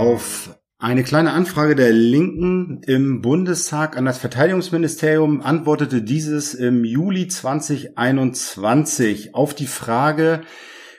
[0.00, 7.28] Auf eine kleine Anfrage der Linken im Bundestag an das Verteidigungsministerium antwortete dieses im Juli
[7.28, 10.40] 2021 auf die Frage,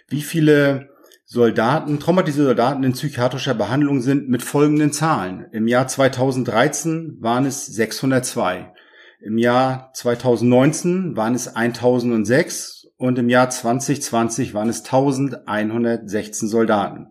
[0.08, 0.90] wie viele
[1.26, 5.48] Soldaten, traumatisierte Soldaten in psychiatrischer Behandlung sind mit folgenden Zahlen.
[5.52, 8.72] Im Jahr 2013 waren es 602.
[9.20, 17.08] Im Jahr 2019 waren es 1006 und im Jahr 2020 waren es 1116 Soldaten.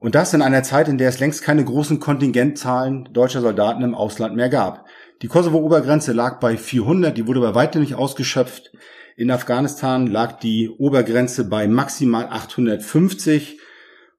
[0.00, 3.94] Und das in einer Zeit, in der es längst keine großen Kontingentzahlen deutscher Soldaten im
[3.94, 4.86] Ausland mehr gab.
[5.22, 8.70] Die Kosovo-Obergrenze lag bei 400, die wurde bei weitem nicht ausgeschöpft.
[9.16, 13.58] In Afghanistan lag die Obergrenze bei maximal 850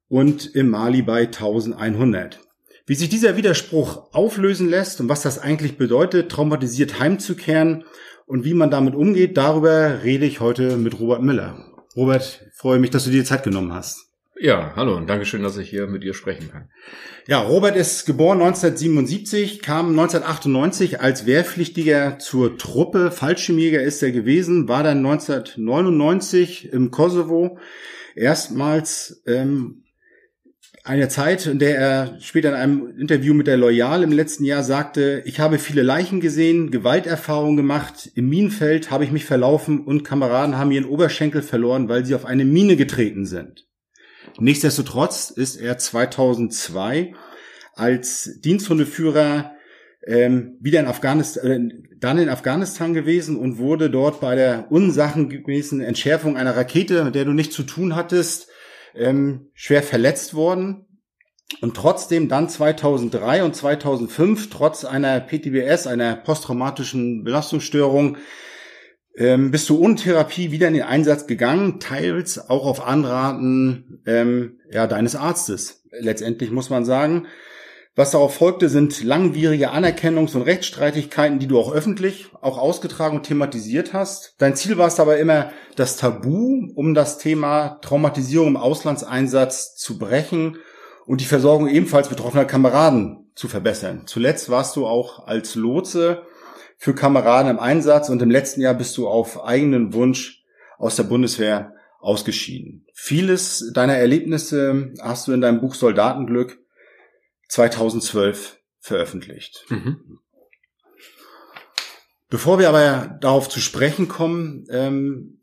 [0.10, 2.42] und im Mali bei 1100.
[2.86, 7.86] Wie sich dieser Widerspruch auflösen lässt und was das eigentlich bedeutet, traumatisiert heimzukehren
[8.26, 11.64] und wie man damit umgeht, darüber rede ich heute mit Robert Müller.
[11.96, 14.09] Robert, freue mich, dass du dir Zeit genommen hast.
[14.42, 16.70] Ja, hallo und Dankeschön, dass ich hier mit dir sprechen kann.
[17.28, 23.12] Ja, Robert ist geboren 1977, kam 1998 als Wehrpflichtiger zur Truppe.
[23.12, 27.60] Fallschirmjäger ist er gewesen, war dann 1999 im Kosovo
[28.16, 29.84] erstmals ähm,
[30.86, 34.64] eine Zeit, in der er später in einem Interview mit der Loyal im letzten Jahr
[34.64, 40.04] sagte, ich habe viele Leichen gesehen, Gewalterfahrungen gemacht, im Minenfeld habe ich mich verlaufen und
[40.04, 43.69] Kameraden haben ihren Oberschenkel verloren, weil sie auf eine Mine getreten sind.
[44.40, 47.14] Nichtsdestotrotz ist er 2002
[47.76, 49.52] als Diensthundeführer
[50.06, 55.82] ähm, wieder in Afghanistan, äh, dann in Afghanistan gewesen und wurde dort bei der unsachengemäßen
[55.82, 58.50] Entschärfung einer Rakete, mit der du nichts zu tun hattest,
[58.96, 60.86] ähm, schwer verletzt worden.
[61.62, 68.18] Und trotzdem dann 2003 und 2005, trotz einer PTBS, einer posttraumatischen Belastungsstörung,
[69.20, 74.60] ähm, bist du ohne Therapie wieder in den Einsatz gegangen, teils auch auf Anraten ähm,
[74.72, 75.84] ja, deines Arztes.
[75.92, 77.28] Letztendlich muss man sagen,
[77.96, 83.24] was darauf folgte, sind langwierige Anerkennungs- und Rechtsstreitigkeiten, die du auch öffentlich auch ausgetragen und
[83.24, 84.36] thematisiert hast.
[84.38, 90.00] Dein Ziel war es aber immer, das Tabu um das Thema Traumatisierung im Auslandseinsatz zu
[90.00, 90.60] brechen
[91.06, 94.04] und die Versorgung ebenfalls betroffener Kameraden zu verbessern.
[94.06, 96.22] Zuletzt warst du auch als Lotse
[96.80, 100.46] für Kameraden im Einsatz und im letzten Jahr bist du auf eigenen Wunsch
[100.78, 102.88] aus der Bundeswehr ausgeschieden.
[102.94, 106.58] Vieles deiner Erlebnisse hast du in deinem Buch Soldatenglück
[107.50, 109.66] 2012 veröffentlicht.
[109.68, 110.20] Mhm.
[112.30, 115.42] Bevor wir aber darauf zu sprechen kommen, ähm,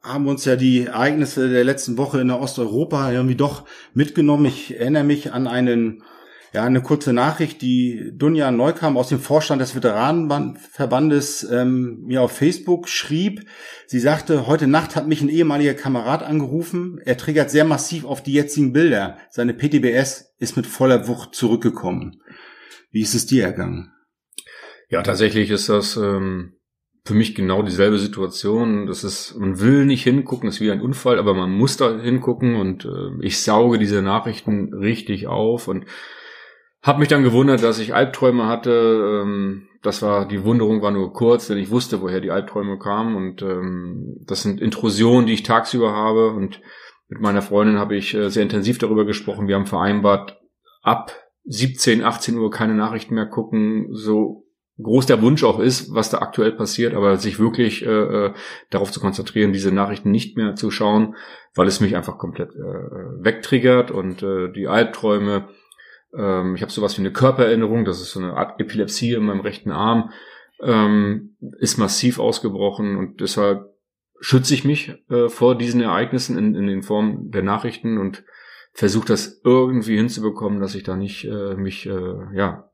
[0.00, 3.64] haben uns ja die Ereignisse der letzten Woche in der Osteuropa irgendwie doch
[3.94, 4.46] mitgenommen.
[4.46, 6.04] Ich erinnere mich an einen
[6.52, 12.32] ja, eine kurze Nachricht, die Dunja Neukam aus dem Vorstand des Veteranenverbandes ähm, mir auf
[12.32, 13.46] Facebook schrieb.
[13.86, 17.00] Sie sagte, heute Nacht hat mich ein ehemaliger Kamerad angerufen.
[17.04, 19.18] Er triggert sehr massiv auf die jetzigen Bilder.
[19.30, 22.20] Seine PTBS ist mit voller Wucht zurückgekommen.
[22.90, 23.92] Wie ist es dir ergangen?
[24.88, 26.54] Ja, tatsächlich ist das ähm,
[27.04, 28.88] für mich genau dieselbe Situation.
[28.88, 32.56] Das ist, man will nicht hingucken, ist wie ein Unfall, aber man muss da hingucken
[32.56, 35.84] und äh, ich sauge diese Nachrichten richtig auf und
[36.82, 39.22] hab mich dann gewundert, dass ich Albträume hatte.
[39.22, 43.16] Ähm, das war, die Wunderung war nur kurz, denn ich wusste, woher die Albträume kamen.
[43.16, 46.30] Und ähm, das sind Intrusionen, die ich tagsüber habe.
[46.30, 46.60] Und
[47.08, 49.48] mit meiner Freundin habe ich äh, sehr intensiv darüber gesprochen.
[49.48, 50.38] Wir haben vereinbart,
[50.82, 51.12] ab
[51.44, 54.46] 17, 18 Uhr keine Nachrichten mehr gucken, so
[54.82, 58.32] groß der Wunsch auch ist, was da aktuell passiert, aber sich wirklich äh, äh
[58.70, 61.16] darauf zu konzentrieren, diese Nachrichten nicht mehr zu schauen,
[61.54, 65.48] weil es mich einfach komplett äh, wegtriggert und äh, die Albträume
[66.16, 69.40] ähm, ich habe sowas wie eine Körpererinnerung, das ist so eine Art Epilepsie in meinem
[69.40, 70.10] rechten Arm,
[70.62, 73.70] ähm, ist massiv ausgebrochen und deshalb
[74.20, 78.24] schütze ich mich äh, vor diesen Ereignissen in, in den Formen der Nachrichten und
[78.72, 82.70] versuche das irgendwie hinzubekommen, dass ich da nicht äh, mich äh, ja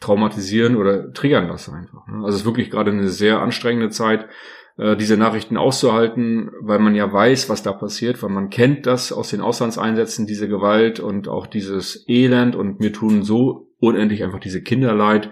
[0.00, 2.06] traumatisieren oder triggern lasse einfach.
[2.06, 2.16] Ne?
[2.24, 4.28] Also es ist wirklich gerade eine sehr anstrengende Zeit,
[4.78, 9.12] äh, diese Nachrichten auszuhalten, weil man ja weiß, was da passiert, weil man kennt das
[9.12, 14.40] aus den Auslandseinsätzen, diese Gewalt und auch dieses Elend und mir tun so unendlich einfach
[14.40, 15.30] diese Kinder leid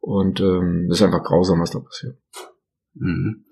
[0.00, 2.16] und ähm, ist einfach grausam, was da passiert.
[2.94, 3.44] Mhm.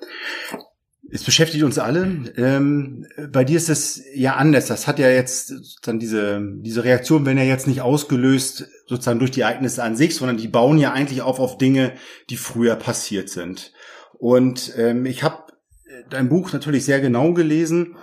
[1.10, 2.32] Es beschäftigt uns alle.
[2.36, 4.66] Ähm, bei dir ist es ja anders.
[4.66, 9.30] Das hat ja jetzt sozusagen diese, diese Reaktion, wenn ja jetzt nicht ausgelöst sozusagen durch
[9.30, 11.92] die Ereignisse an sich, sondern die bauen ja eigentlich auf auf Dinge,
[12.30, 13.72] die früher passiert sind.
[14.18, 15.52] Und ähm, ich habe
[15.86, 17.96] äh, dein Buch natürlich sehr genau gelesen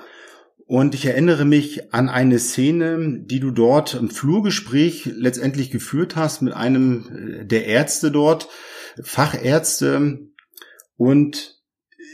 [0.67, 6.41] und ich erinnere mich an eine Szene, die du dort im Flurgespräch letztendlich geführt hast
[6.41, 8.47] mit einem äh, der Ärzte dort,
[9.01, 10.19] Fachärzte.
[10.97, 11.61] Und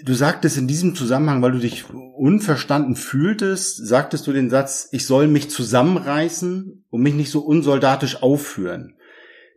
[0.03, 5.07] Du sagtest in diesem Zusammenhang, weil du dich unverstanden fühltest, sagtest du den Satz, ich
[5.07, 8.95] soll mich zusammenreißen und mich nicht so unsoldatisch aufführen.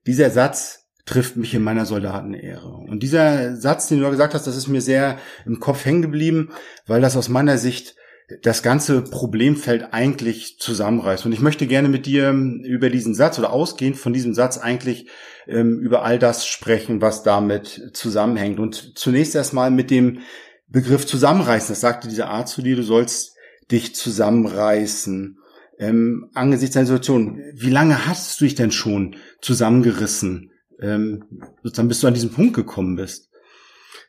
[0.07, 2.69] Dieser Satz trifft mich in meiner Soldatenehre.
[2.69, 6.03] Und dieser Satz, den du da gesagt hast, das ist mir sehr im Kopf hängen
[6.03, 6.51] geblieben,
[6.87, 7.97] weil das aus meiner Sicht
[8.43, 11.27] das ganze Problemfeld eigentlich zusammenreißt.
[11.27, 15.09] Und ich möchte gerne mit dir über diesen Satz oder ausgehend von diesem Satz eigentlich
[15.49, 18.61] ähm, über all das sprechen, was damit zusammenhängt.
[18.61, 20.21] Und zunächst erstmal mit dem
[20.69, 21.71] Begriff zusammenreißen.
[21.71, 23.37] Das sagte dieser Arzt zu dir, du sollst
[23.71, 25.39] dich zusammenreißen.
[25.79, 30.50] Ähm, angesichts der Situation, wie lange hast du dich denn schon zusammengerissen?
[30.81, 31.25] Ähm,
[31.63, 33.31] sozusagen bis du an diesen Punkt gekommen bist.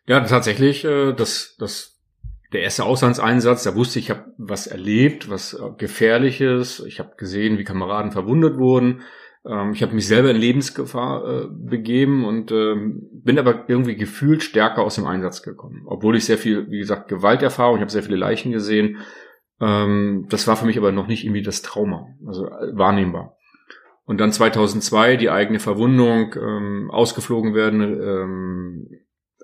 [0.07, 1.99] Ja, tatsächlich, äh, das, das
[2.53, 6.81] der erste Auslandseinsatz, da wusste ich, ich habe was erlebt, was äh, gefährliches.
[6.85, 9.01] Ich habe gesehen, wie Kameraden verwundet wurden.
[9.45, 14.43] Ähm, ich habe mich selber in Lebensgefahr äh, begeben und ähm, bin aber irgendwie gefühlt
[14.43, 15.83] stärker aus dem Einsatz gekommen.
[15.85, 18.97] Obwohl ich sehr viel, wie gesagt, Gewalterfahrung, ich habe sehr viele Leichen gesehen.
[19.61, 23.37] Ähm, das war für mich aber noch nicht irgendwie das Trauma, also äh, wahrnehmbar.
[24.11, 28.89] Und dann 2002 die eigene Verwundung, ähm, ausgeflogen werden, ähm,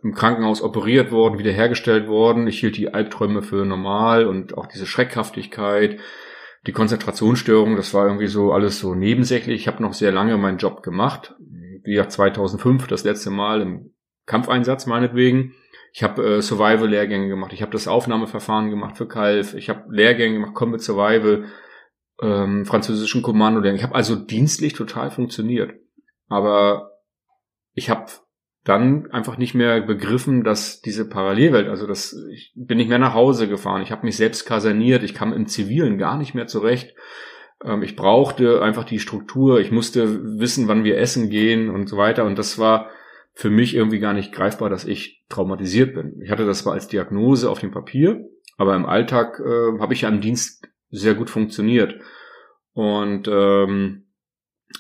[0.04, 2.48] im Krankenhaus operiert worden, wiederhergestellt worden.
[2.48, 6.02] Ich hielt die Albträume für normal und auch diese Schreckhaftigkeit,
[6.66, 9.62] die Konzentrationsstörung, das war irgendwie so alles so nebensächlich.
[9.62, 11.34] Ich habe noch sehr lange meinen Job gemacht.
[11.86, 13.94] Wie gesagt, 2005 das letzte Mal im
[14.26, 15.54] Kampfeinsatz meinetwegen.
[15.94, 17.54] Ich habe äh, Survival-Lehrgänge gemacht.
[17.54, 19.54] Ich habe das Aufnahmeverfahren gemacht für Kalf.
[19.54, 21.46] Ich habe Lehrgänge gemacht, Combat Survival,
[22.22, 23.62] ähm, französischen Kommando.
[23.64, 25.74] Ich habe also dienstlich total funktioniert.
[26.28, 26.92] Aber
[27.74, 28.08] ich habe
[28.64, 33.14] dann einfach nicht mehr begriffen, dass diese Parallelwelt, also das, ich bin nicht mehr nach
[33.14, 36.94] Hause gefahren, ich habe mich selbst kaserniert, ich kam im Zivilen gar nicht mehr zurecht.
[37.64, 41.98] Ähm, ich brauchte einfach die Struktur, ich musste wissen, wann wir essen gehen und so
[41.98, 42.26] weiter.
[42.26, 42.90] Und das war
[43.34, 46.20] für mich irgendwie gar nicht greifbar, dass ich traumatisiert bin.
[46.22, 48.26] Ich hatte das zwar als Diagnose auf dem Papier,
[48.58, 51.96] aber im Alltag äh, habe ich ja im Dienst sehr gut funktioniert.
[52.74, 54.08] Und ähm,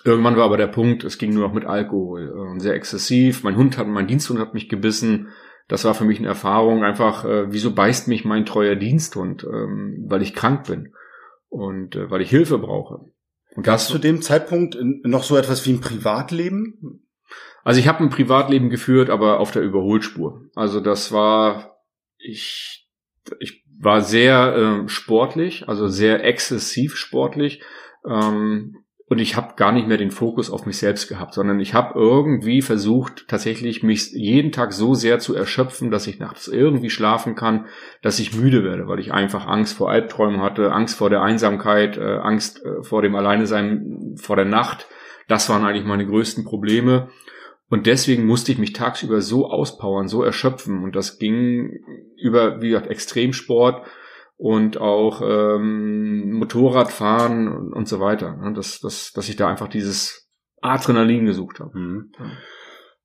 [0.04, 3.44] Irgendwann war aber der Punkt, es ging nur noch mit Alkohol, äh, sehr exzessiv.
[3.44, 5.30] Mein Hund hat, mein Diensthund hat mich gebissen.
[5.68, 9.44] Das war für mich eine Erfahrung, einfach, äh, wieso beißt mich mein treuer Diensthund?
[9.44, 10.94] Ähm, weil ich krank bin
[11.50, 13.12] und äh, weil ich Hilfe brauche.
[13.56, 17.02] Und Gab es zu dem Zeitpunkt noch so etwas wie ein Privatleben?
[17.64, 20.42] Also ich habe ein Privatleben geführt, aber auf der Überholspur.
[20.56, 21.82] Also das war,
[22.18, 22.88] ich,
[23.40, 27.62] ich war sehr äh, sportlich, also sehr exzessiv sportlich.
[28.06, 28.78] Ähm,
[29.10, 31.98] und ich habe gar nicht mehr den Fokus auf mich selbst gehabt, sondern ich habe
[31.98, 37.36] irgendwie versucht, tatsächlich mich jeden Tag so sehr zu erschöpfen, dass ich nachts irgendwie schlafen
[37.36, 37.68] kann,
[38.02, 41.98] dass ich müde werde, weil ich einfach Angst vor Albträumen hatte, Angst vor der Einsamkeit,
[41.98, 44.88] äh, Angst äh, vor dem Alleinesein, vor der Nacht.
[45.30, 47.08] Das waren eigentlich meine größten Probleme.
[47.70, 50.84] Und deswegen musste ich mich tagsüber so auspowern, so erschöpfen.
[50.84, 51.70] Und das ging
[52.16, 53.86] über, wie gesagt, Extremsport
[54.38, 58.38] und auch ähm, Motorradfahren und, und so weiter.
[58.38, 58.54] Ne?
[58.54, 60.30] Dass, dass, dass ich da einfach dieses
[60.62, 61.78] Adrenalin gesucht habe.
[61.78, 62.12] Mhm.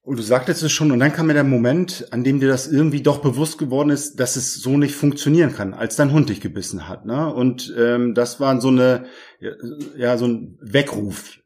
[0.04, 2.66] Und du sagtest es schon, und dann kam mir der Moment, an dem dir das
[2.66, 6.40] irgendwie doch bewusst geworden ist, dass es so nicht funktionieren kann, als dein Hund dich
[6.40, 7.06] gebissen hat.
[7.06, 7.32] Ne?
[7.32, 9.06] Und ähm, das war so eine,
[9.96, 11.38] ja, so ein Weckruf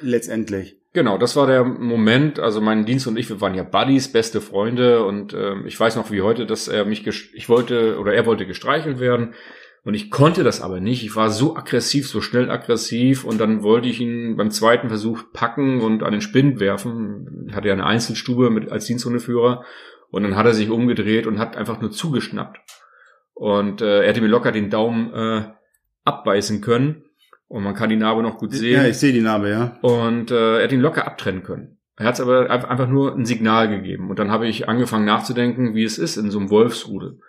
[0.00, 0.80] letztendlich.
[0.94, 2.38] Genau, das war der Moment.
[2.38, 5.96] Also mein Dienst und ich, wir waren ja Buddies, beste Freunde und ähm, ich weiß
[5.96, 9.34] noch wie heute, dass er mich, ich wollte oder er wollte gestreichelt werden
[9.82, 11.02] und ich konnte das aber nicht.
[11.02, 15.24] Ich war so aggressiv, so schnell aggressiv und dann wollte ich ihn beim zweiten Versuch
[15.32, 17.46] packen und an den Spind werfen.
[17.48, 19.64] Ich hatte ja eine Einzelstube mit als Diensthundeführer
[20.12, 22.60] und dann hat er sich umgedreht und hat einfach nur zugeschnappt
[23.34, 25.42] und äh, er hätte mir locker den Daumen äh,
[26.04, 27.03] abbeißen können.
[27.54, 28.82] Und man kann die Narbe noch gut sehen.
[28.82, 29.78] Ja, ich sehe die Narbe, ja.
[29.80, 31.78] Und äh, er hat ihn locker abtrennen können.
[31.94, 34.10] Er hat es aber einfach nur ein Signal gegeben.
[34.10, 37.20] Und dann habe ich angefangen nachzudenken, wie es ist in so einem Wolfsrudel.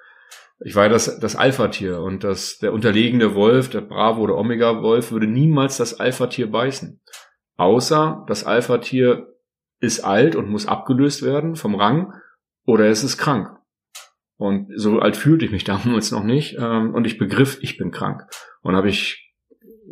[0.62, 5.12] Ich war ja das, das Alpha-Tier und das, der unterlegene Wolf, der Bravo- oder Omega-Wolf,
[5.12, 7.00] würde niemals das Alpha-Tier beißen.
[7.58, 9.27] Außer das Alpha-Tier
[9.79, 12.13] ist alt und muss abgelöst werden vom Rang
[12.65, 13.55] oder es ist krank.
[14.38, 16.58] Und so alt fühlte ich mich damals noch nicht.
[16.60, 18.24] Ähm, und ich begriff, ich bin krank.
[18.63, 19.25] Und habe ich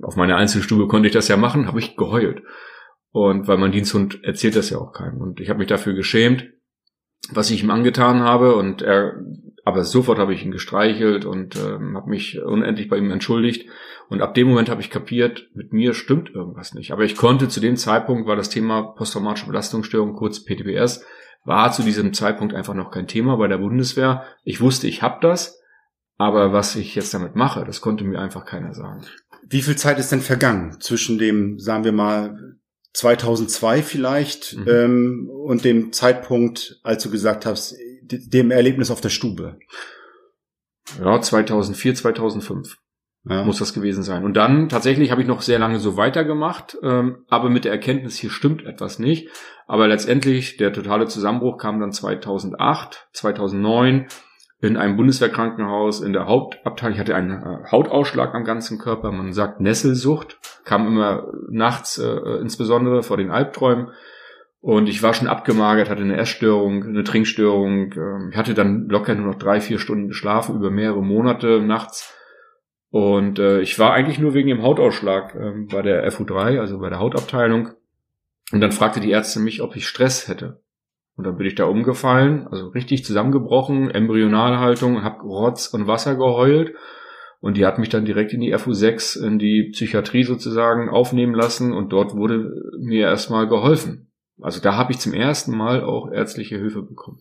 [0.01, 2.41] auf meiner Einzelstube konnte ich das ja machen, habe ich geheult.
[3.11, 5.21] Und weil mein Diensthund erzählt das ja auch keinem.
[5.21, 6.47] Und ich habe mich dafür geschämt,
[7.31, 8.55] was ich ihm angetan habe.
[8.55, 9.21] Und er,
[9.63, 13.69] aber sofort habe ich ihn gestreichelt und ähm, habe mich unendlich bei ihm entschuldigt.
[14.09, 16.91] Und ab dem Moment habe ich kapiert, mit mir stimmt irgendwas nicht.
[16.91, 21.05] Aber ich konnte zu dem Zeitpunkt, war das Thema posttraumatische Belastungsstörung, kurz PTBS,
[21.45, 24.23] war zu diesem Zeitpunkt einfach noch kein Thema bei der Bundeswehr.
[24.43, 25.61] Ich wusste, ich habe das,
[26.17, 29.01] aber was ich jetzt damit mache, das konnte mir einfach keiner sagen.
[29.49, 32.57] Wie viel Zeit ist denn vergangen zwischen dem, sagen wir mal,
[32.93, 34.67] 2002 vielleicht mhm.
[34.67, 39.57] ähm, und dem Zeitpunkt, als du gesagt hast, dem Erlebnis auf der Stube?
[40.99, 42.77] Ja, 2004, 2005
[43.25, 43.43] ja.
[43.43, 44.23] muss das gewesen sein.
[44.23, 48.17] Und dann tatsächlich habe ich noch sehr lange so weitergemacht, ähm, aber mit der Erkenntnis,
[48.17, 49.29] hier stimmt etwas nicht.
[49.65, 54.07] Aber letztendlich, der totale Zusammenbruch kam dann 2008, 2009
[54.67, 56.93] in einem Bundeswehrkrankenhaus in der Hauptabteilung.
[56.93, 59.11] Ich hatte einen äh, Hautausschlag am ganzen Körper.
[59.11, 60.39] Man sagt Nesselsucht.
[60.63, 63.89] Kam immer nachts, äh, insbesondere vor den Albträumen.
[64.61, 67.91] Und ich war schon abgemagert, hatte eine Essstörung, eine Trinkstörung.
[67.91, 72.17] Äh, ich hatte dann locker nur noch drei, vier Stunden geschlafen über mehrere Monate nachts.
[72.89, 76.89] Und äh, ich war eigentlich nur wegen dem Hautausschlag äh, bei der FU3, also bei
[76.89, 77.71] der Hautabteilung.
[78.53, 80.61] Und dann fragte die Ärztin mich, ob ich Stress hätte.
[81.15, 86.73] Und dann bin ich da umgefallen, also richtig zusammengebrochen, Embryonalhaltung, hab Rotz und Wasser geheult.
[87.39, 91.73] Und die hat mich dann direkt in die FU6, in die Psychiatrie sozusagen aufnehmen lassen.
[91.73, 94.09] Und dort wurde mir erstmal geholfen.
[94.41, 97.19] Also da habe ich zum ersten Mal auch ärztliche Hilfe bekommen.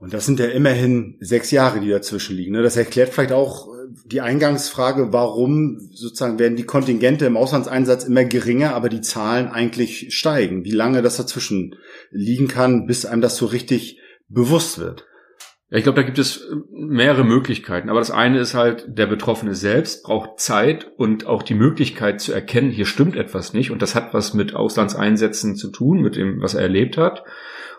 [0.00, 2.52] Und das sind ja immerhin sechs Jahre, die dazwischen liegen.
[2.52, 2.62] Ne?
[2.62, 3.68] Das erklärt vielleicht auch
[4.06, 10.14] die Eingangsfrage, warum sozusagen werden die Kontingente im Auslandseinsatz immer geringer, aber die Zahlen eigentlich
[10.14, 10.64] steigen.
[10.64, 11.76] Wie lange das dazwischen
[12.10, 15.06] liegen kann, bis einem das so richtig bewusst wird.
[15.70, 17.90] Ich glaube, da gibt es mehrere Möglichkeiten.
[17.90, 22.32] Aber das eine ist halt, der Betroffene selbst braucht Zeit und auch die Möglichkeit zu
[22.32, 23.70] erkennen, hier stimmt etwas nicht.
[23.70, 27.22] Und das hat was mit Auslandseinsätzen zu tun, mit dem, was er erlebt hat.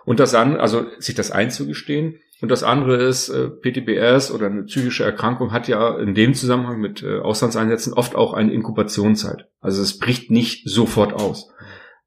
[0.06, 2.20] Und das an, also sich das einzugestehen.
[2.42, 6.80] Und das andere ist, äh, PTBS oder eine psychische Erkrankung hat ja in dem Zusammenhang
[6.80, 9.48] mit äh, Auslandseinsätzen oft auch eine Inkubationszeit.
[9.60, 11.52] Also es bricht nicht sofort aus.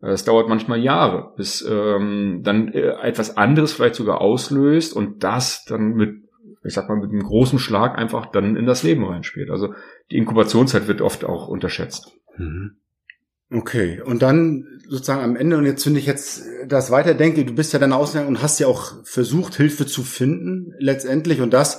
[0.01, 5.65] Es dauert manchmal Jahre, bis ähm, dann äh, etwas anderes vielleicht sogar auslöst und das
[5.65, 6.25] dann mit,
[6.65, 9.51] ich sag mal, mit einem großen Schlag einfach dann in das Leben reinspielt.
[9.51, 9.75] Also
[10.11, 12.11] die Inkubationszeit wird oft auch unterschätzt.
[12.37, 12.79] Mhm.
[13.53, 17.73] Okay, und dann sozusagen am Ende, und jetzt finde ich jetzt das weiterdenke, du bist
[17.73, 21.79] ja dann ausgegangen und hast ja auch versucht, Hilfe zu finden, letztendlich, und das,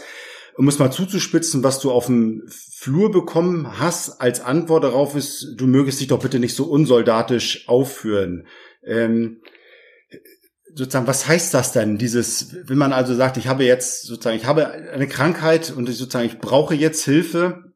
[0.55, 5.53] um es mal zuzuspitzen, was du auf dem Flur bekommen hast, als Antwort darauf ist,
[5.55, 8.45] du mögest dich doch bitte nicht so unsoldatisch aufführen.
[8.85, 9.41] Ähm,
[10.75, 14.45] sozusagen, was heißt das denn, dieses, wenn man also sagt, ich habe jetzt sozusagen, ich
[14.45, 17.72] habe eine Krankheit und ich sozusagen, ich brauche jetzt Hilfe,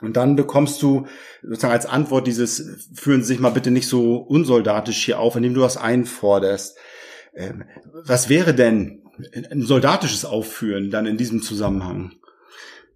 [0.00, 1.06] und dann bekommst du
[1.42, 5.54] sozusagen als Antwort dieses, führen Sie sich mal bitte nicht so unsoldatisch hier auf, indem
[5.54, 6.76] du was einforderst.
[7.34, 7.64] Ähm,
[8.04, 9.02] was wäre denn
[9.50, 12.12] ein soldatisches Aufführen dann in diesem Zusammenhang?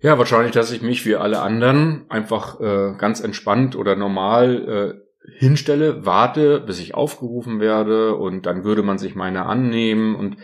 [0.01, 5.09] Ja, wahrscheinlich, dass ich mich wie alle anderen einfach äh, ganz entspannt oder normal äh,
[5.39, 10.37] hinstelle, warte, bis ich aufgerufen werde und dann würde man sich meine annehmen und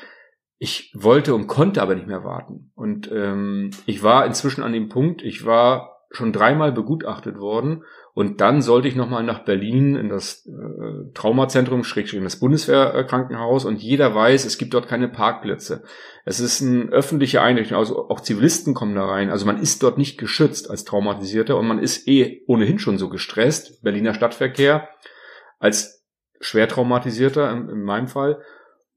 [0.59, 2.73] ich wollte und konnte aber nicht mehr warten.
[2.75, 8.41] Und ähm, ich war inzwischen an dem Punkt, ich war schon dreimal begutachtet worden und
[8.41, 13.83] dann sollte ich nochmal nach Berlin in das äh, Traumazentrum, schrägstrich in das Bundeswehrkrankenhaus und
[13.83, 15.83] jeder weiß, es gibt dort keine Parkplätze.
[16.25, 19.31] Es ist eine öffentliche Einrichtung, also auch Zivilisten kommen da rein.
[19.31, 23.09] Also man ist dort nicht geschützt als Traumatisierter und man ist eh ohnehin schon so
[23.09, 24.89] gestresst, Berliner Stadtverkehr,
[25.59, 26.05] als
[26.41, 28.41] schwer traumatisierter in, in meinem Fall.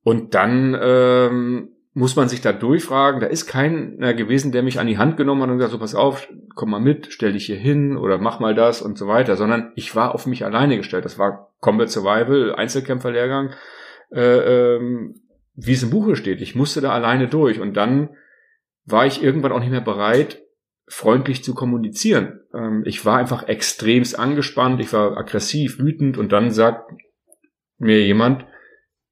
[0.03, 3.19] Und dann ähm, muss man sich da durchfragen.
[3.19, 5.95] Da ist keiner gewesen, der mich an die Hand genommen hat und gesagt, so pass
[5.95, 9.35] auf, komm mal mit, stell dich hier hin oder mach mal das und so weiter,
[9.35, 11.05] sondern ich war auf mich alleine gestellt.
[11.05, 13.55] Das war Combat Survival, Einzelkämpferlehrgang,
[14.11, 15.15] äh, ähm,
[15.55, 16.39] wie es im Buche steht.
[16.39, 18.09] Ich musste da alleine durch und dann
[18.85, 20.43] war ich irgendwann auch nicht mehr bereit,
[20.87, 22.41] freundlich zu kommunizieren.
[22.53, 26.91] Ähm, ich war einfach extremst angespannt, ich war aggressiv, wütend und dann sagt
[27.79, 28.45] mir jemand,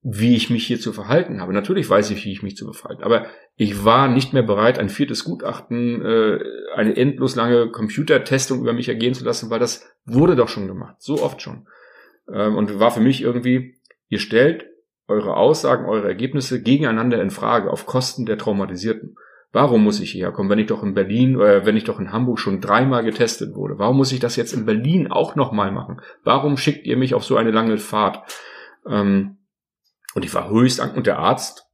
[0.07, 1.51] wie ich mich hier zu verhalten habe.
[1.51, 4.89] Natürlich weiß ich, wie ich mich zu verhalten, aber ich war nicht mehr bereit, ein
[4.89, 6.39] viertes Gutachten, äh,
[6.75, 10.97] eine endlos lange Computertestung über mich ergehen zu lassen, weil das wurde doch schon gemacht,
[10.99, 11.67] so oft schon.
[12.31, 14.67] Ähm, und war für mich irgendwie, ihr stellt
[15.07, 19.15] eure Aussagen, eure Ergebnisse gegeneinander in Frage auf Kosten der Traumatisierten.
[19.51, 21.99] Warum muss ich hierher kommen, wenn ich doch in Berlin oder äh, wenn ich doch
[21.99, 23.79] in Hamburg schon dreimal getestet wurde?
[23.79, 25.99] Warum muss ich das jetzt in Berlin auch nochmal machen?
[26.23, 28.21] Warum schickt ihr mich auf so eine lange Fahrt?
[28.87, 29.37] Ähm,
[30.15, 30.97] und ich war höchst angst.
[30.97, 31.65] Und der Arzt,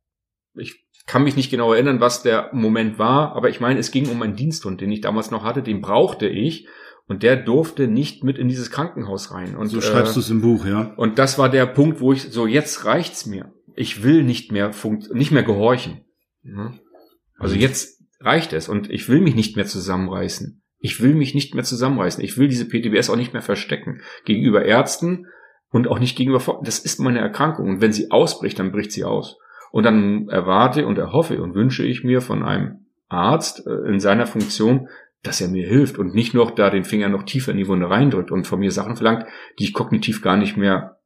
[0.55, 4.09] ich kann mich nicht genau erinnern, was der Moment war, aber ich meine, es ging
[4.09, 6.67] um meinen Diensthund, den ich damals noch hatte, den brauchte ich.
[7.07, 9.55] Und der durfte nicht mit in dieses Krankenhaus rein.
[9.57, 10.93] Und, so schreibst äh, du es im Buch, ja.
[10.95, 13.53] Und das war der Punkt, wo ich so, jetzt reicht's mir.
[13.75, 16.05] Ich will nicht mehr funkt, nicht mehr gehorchen.
[17.37, 17.61] Also mhm.
[17.61, 20.63] jetzt reicht es und ich will mich nicht mehr zusammenreißen.
[20.79, 22.23] Ich will mich nicht mehr zusammenreißen.
[22.23, 24.01] Ich will diese PTBS auch nicht mehr verstecken.
[24.25, 25.27] Gegenüber Ärzten,
[25.71, 27.67] und auch nicht gegenüber, das ist meine Erkrankung.
[27.67, 29.37] Und wenn sie ausbricht, dann bricht sie aus.
[29.71, 34.27] Und dann erwarte und erhoffe und wünsche ich mir von einem Arzt äh, in seiner
[34.27, 34.89] Funktion,
[35.23, 37.89] dass er mir hilft und nicht noch da den Finger noch tiefer in die Wunde
[37.89, 39.25] reindrückt und von mir Sachen verlangt,
[39.59, 40.99] die ich kognitiv gar nicht mehr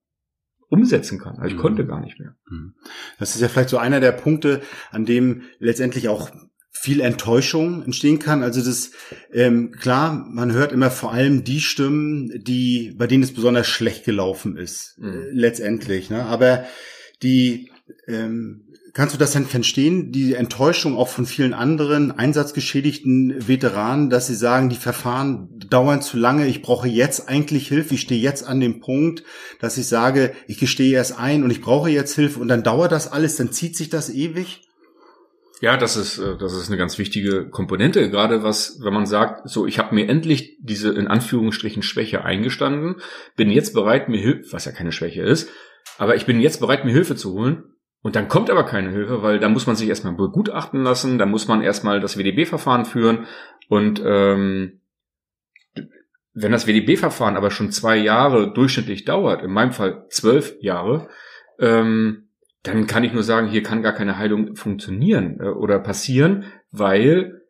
[0.70, 1.36] umsetzen kann.
[1.36, 1.62] Also ich mhm.
[1.62, 2.36] konnte gar nicht mehr.
[2.50, 2.76] Mhm.
[3.20, 6.32] Das ist ja vielleicht so einer der Punkte, an dem letztendlich auch
[6.78, 8.44] viel Enttäuschung entstehen kann.
[8.44, 8.92] Also das
[9.32, 14.04] ähm, klar, man hört immer vor allem die Stimmen, die bei denen es besonders schlecht
[14.04, 15.14] gelaufen ist, mhm.
[15.14, 16.10] äh, letztendlich.
[16.10, 16.26] Ne?
[16.26, 16.66] Aber
[17.24, 17.72] die
[18.08, 24.28] ähm, kannst du das denn verstehen, die Enttäuschung auch von vielen anderen einsatzgeschädigten Veteranen, dass
[24.28, 28.46] sie sagen, die Verfahren dauern zu lange, ich brauche jetzt eigentlich Hilfe, ich stehe jetzt
[28.46, 29.24] an dem Punkt,
[29.60, 32.92] dass ich sage, ich gestehe erst ein und ich brauche jetzt Hilfe und dann dauert
[32.92, 34.65] das alles, dann zieht sich das ewig?
[35.62, 39.50] Ja, das ist, äh, das ist eine ganz wichtige Komponente, gerade was, wenn man sagt,
[39.50, 42.96] so, ich habe mir endlich diese in Anführungsstrichen Schwäche eingestanden,
[43.36, 45.50] bin jetzt bereit, mir Hilfe, was ja keine Schwäche ist,
[45.98, 47.64] aber ich bin jetzt bereit, mir Hilfe zu holen.
[48.02, 51.26] Und dann kommt aber keine Hilfe, weil da muss man sich erstmal begutachten lassen, da
[51.26, 53.26] muss man erstmal das WDB-Verfahren führen
[53.68, 54.82] und ähm,
[56.36, 61.08] wenn das WDB-Verfahren aber schon zwei Jahre durchschnittlich dauert, in meinem Fall zwölf Jahre,
[61.60, 62.25] ähm,
[62.68, 67.42] dann kann ich nur sagen, hier kann gar keine Heilung funktionieren äh, oder passieren, weil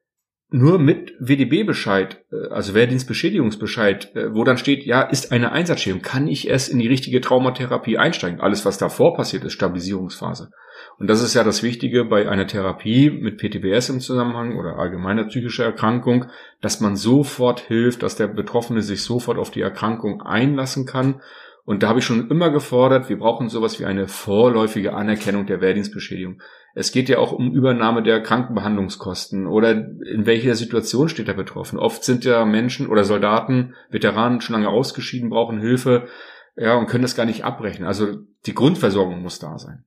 [0.49, 6.27] nur mit WDB-Bescheid, äh, also Wehrdienstbeschädigungsbescheid, äh, wo dann steht, ja, ist eine Einsatzschädigung, kann
[6.27, 8.39] ich erst in die richtige Traumatherapie einsteigen.
[8.39, 10.51] Alles, was davor passiert, ist Stabilisierungsphase.
[10.97, 15.25] Und das ist ja das Wichtige bei einer Therapie mit PTBS im Zusammenhang oder allgemeiner
[15.25, 16.25] psychischer Erkrankung,
[16.61, 21.21] dass man sofort hilft, dass der Betroffene sich sofort auf die Erkrankung einlassen kann
[21.65, 25.61] und da habe ich schon immer gefordert, wir brauchen sowas wie eine vorläufige Anerkennung der
[25.61, 26.41] Wehrdienstbeschädigung.
[26.75, 31.79] Es geht ja auch um Übernahme der Krankenbehandlungskosten oder in welcher Situation steht er betroffen.
[31.79, 36.07] Oft sind ja Menschen oder Soldaten, Veteranen schon lange ausgeschieden, brauchen Hilfe,
[36.55, 37.85] ja, und können das gar nicht abbrechen.
[37.85, 39.85] Also die Grundversorgung muss da sein.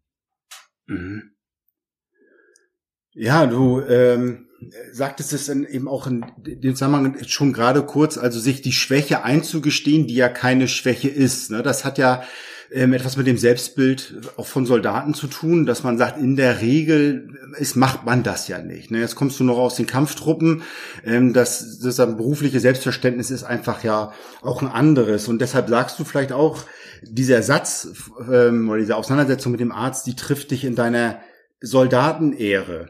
[0.86, 1.34] Mhm.
[3.12, 4.47] Ja, du ähm,
[4.92, 10.06] sagtest es eben auch in dem Zusammenhang schon gerade kurz, also sich die Schwäche einzugestehen,
[10.06, 11.50] die ja keine Schwäche ist.
[11.50, 11.62] Ne?
[11.62, 12.22] Das hat ja
[12.70, 16.60] ähm, etwas mit dem Selbstbild auch von Soldaten zu tun, dass man sagt, in der
[16.60, 18.90] Regel ist, macht man das ja nicht.
[18.90, 18.98] Ne?
[18.98, 20.62] Jetzt kommst du noch aus den Kampftruppen,
[21.04, 25.28] ähm, das, das berufliche Selbstverständnis ist einfach ja auch ein anderes.
[25.28, 26.64] Und deshalb sagst du vielleicht auch,
[27.02, 27.88] dieser Satz
[28.30, 31.20] ähm, oder diese Auseinandersetzung mit dem Arzt, die trifft dich in deiner
[31.60, 32.88] Soldatenehre.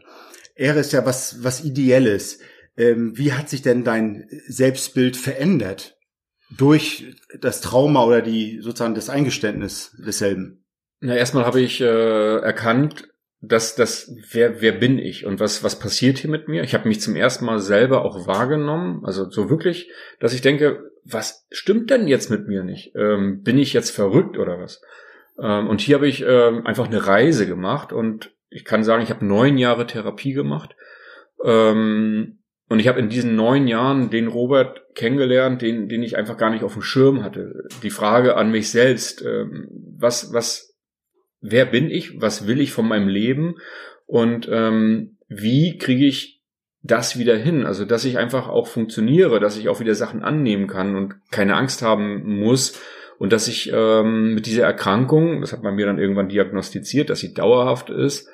[0.59, 2.41] Ehre ist ja was, was Ideelles.
[2.77, 5.97] Ähm, wie hat sich denn dein Selbstbild verändert
[6.57, 10.65] durch das Trauma oder die sozusagen das Eingeständnis desselben?
[11.01, 13.09] Na, erstmal habe ich äh, erkannt,
[13.41, 16.65] dass das wer wer bin ich und was was passiert hier mit mir?
[16.65, 20.91] Ich habe mich zum ersten Mal selber auch wahrgenommen, also so wirklich, dass ich denke,
[21.05, 22.95] was stimmt denn jetzt mit mir nicht?
[22.97, 24.83] Ähm, bin ich jetzt verrückt oder was?
[25.41, 29.11] Ähm, und hier habe ich ähm, einfach eine Reise gemacht und ich kann sagen, ich
[29.11, 30.77] habe neun Jahre Therapie gemacht.
[31.45, 36.37] Ähm, und ich habe in diesen neun Jahren den Robert kennengelernt, den, den ich einfach
[36.37, 37.65] gar nicht auf dem Schirm hatte.
[37.83, 40.77] Die Frage an mich selbst, ähm, was, was,
[41.41, 42.21] wer bin ich?
[42.21, 43.57] Was will ich von meinem Leben?
[44.07, 46.43] Und ähm, wie kriege ich
[46.83, 47.65] das wieder hin?
[47.65, 51.57] Also, dass ich einfach auch funktioniere, dass ich auch wieder Sachen annehmen kann und keine
[51.57, 52.79] Angst haben muss,
[53.19, 57.19] und dass ich ähm, mit dieser Erkrankung, das hat man mir dann irgendwann diagnostiziert, dass
[57.19, 58.29] sie dauerhaft ist,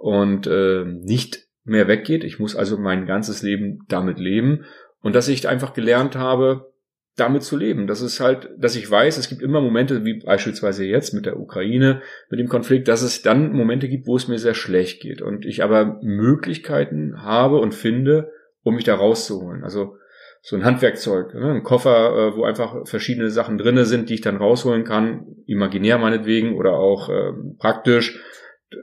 [0.00, 2.24] und äh, nicht mehr weggeht.
[2.24, 4.64] Ich muss also mein ganzes Leben damit leben
[5.02, 6.72] und dass ich einfach gelernt habe,
[7.16, 7.86] damit zu leben.
[7.86, 11.38] Das ist halt, dass ich weiß, es gibt immer Momente, wie beispielsweise jetzt mit der
[11.38, 15.20] Ukraine, mit dem Konflikt, dass es dann Momente gibt, wo es mir sehr schlecht geht
[15.20, 18.32] und ich aber Möglichkeiten habe und finde,
[18.62, 19.64] um mich da rauszuholen.
[19.64, 19.96] Also
[20.40, 21.52] so ein Handwerkzeug, ne?
[21.52, 25.98] ein Koffer, äh, wo einfach verschiedene Sachen drinne sind, die ich dann rausholen kann, imaginär
[25.98, 28.18] meinetwegen oder auch äh, praktisch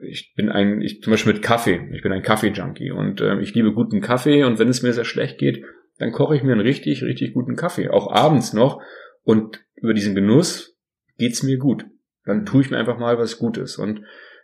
[0.01, 3.53] ich bin ein, ich zum Beispiel mit Kaffee, ich bin ein Kaffee-Junkie und äh, ich
[3.53, 5.63] liebe guten Kaffee und wenn es mir sehr schlecht geht,
[5.97, 8.81] dann koche ich mir einen richtig, richtig guten Kaffee, auch abends noch
[9.23, 10.77] und über diesen Genuss
[11.17, 11.85] geht's mir gut.
[12.25, 14.01] Dann tue ich mir einfach mal was Gutes und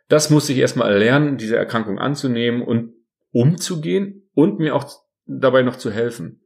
[0.09, 2.93] das musste ich erstmal lernen, diese Erkrankung anzunehmen und
[3.31, 4.85] umzugehen und mir auch
[5.25, 6.41] dabei noch zu helfen.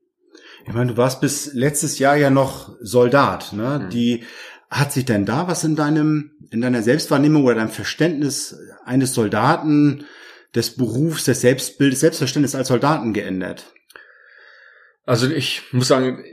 [0.65, 3.81] Ich meine, du warst bis letztes Jahr ja noch Soldat, ne?
[3.83, 3.89] Mhm.
[3.89, 4.23] Die
[4.69, 10.05] hat sich denn da was in deinem, in deiner Selbstwahrnehmung oder deinem Verständnis eines Soldaten,
[10.55, 13.73] des Berufs, des Selbstbildes, Selbstverständnis als Soldaten geändert?
[15.05, 16.23] Also ich muss sagen,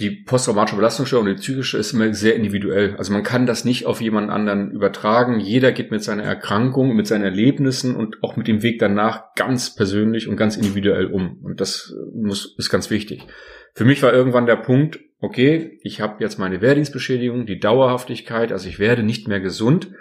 [0.00, 2.96] die posttraumatische Belastungsstörung, die psychische, ist immer sehr individuell.
[2.96, 5.40] Also man kann das nicht auf jemand anderen übertragen.
[5.40, 9.74] Jeder geht mit seiner Erkrankung, mit seinen Erlebnissen und auch mit dem Weg danach ganz
[9.74, 11.38] persönlich und ganz individuell um.
[11.42, 13.26] Und das muss, ist ganz wichtig.
[13.74, 18.68] Für mich war irgendwann der Punkt, okay, ich habe jetzt meine Wehrdienstbeschädigung, die Dauerhaftigkeit, also
[18.68, 19.92] ich werde nicht mehr gesund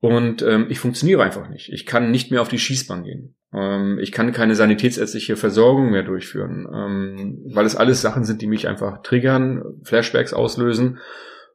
[0.00, 1.72] und ähm, ich funktioniere einfach nicht.
[1.72, 3.34] Ich kann nicht mehr auf die Schießbahn gehen.
[3.52, 8.46] Ähm, ich kann keine sanitätsärztliche Versorgung mehr durchführen, ähm, weil es alles Sachen sind, die
[8.46, 10.98] mich einfach triggern, Flashbacks auslösen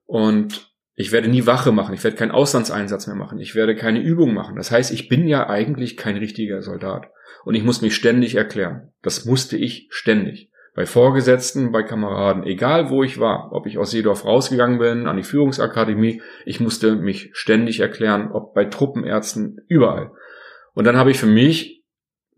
[0.06, 4.00] und Ich werde nie Wache machen, ich werde keinen Auslandseinsatz mehr machen, ich werde keine
[4.00, 4.56] Übung machen.
[4.56, 7.10] Das heißt, ich bin ja eigentlich kein richtiger Soldat.
[7.46, 8.94] Und ich muss mich ständig erklären.
[9.02, 10.50] Das musste ich ständig.
[10.76, 15.18] Bei Vorgesetzten, bei Kameraden, egal wo ich war, ob ich aus Seedorf rausgegangen bin, an
[15.18, 20.12] die Führungsakademie, ich musste mich ständig erklären, ob bei Truppenärzten, überall.
[20.74, 21.84] Und dann habe ich für mich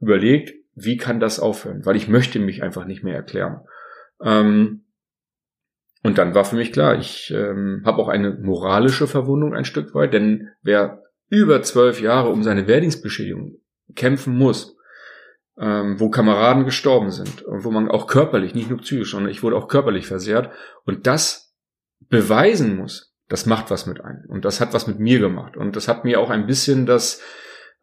[0.02, 1.86] überlegt, wie kann das aufhören?
[1.86, 3.62] Weil ich möchte mich einfach nicht mehr erklären.
[4.22, 4.84] Ähm,
[6.04, 9.96] und dann war für mich klar, ich ähm, habe auch eine moralische Verwundung ein Stück
[9.96, 13.56] weit, denn wer über zwölf Jahre um seine Wehrdienstbeschädigung
[13.96, 14.75] kämpfen muss,
[15.58, 19.44] ähm, wo Kameraden gestorben sind und wo man auch körperlich, nicht nur psychisch, sondern ich
[19.44, 20.52] wurde auch körperlich versehrt
[20.86, 21.56] und das
[22.10, 25.76] beweisen muss, das macht was mit einem und das hat was mit mir gemacht und
[25.76, 27.22] das hat mir auch ein bisschen das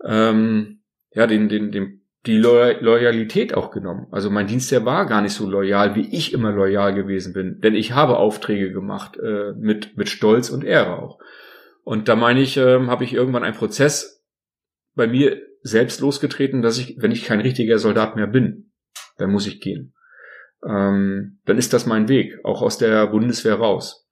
[0.05, 0.83] ähm,
[1.13, 4.07] ja den den den die Loyalität auch genommen.
[4.13, 7.61] Also mein Dienstherr war gar nicht so loyal, wie ich immer loyal gewesen bin.
[7.61, 11.19] Denn ich habe Aufträge gemacht äh, mit, mit Stolz und Ehre auch.
[11.83, 14.25] Und da meine ich, äh, habe ich irgendwann einen Prozess
[14.95, 18.73] bei mir selbst losgetreten, dass ich, wenn ich kein richtiger Soldat mehr bin,
[19.19, 19.95] dann muss ich gehen.
[20.67, 24.09] Ähm, dann ist das mein Weg, auch aus der Bundeswehr raus.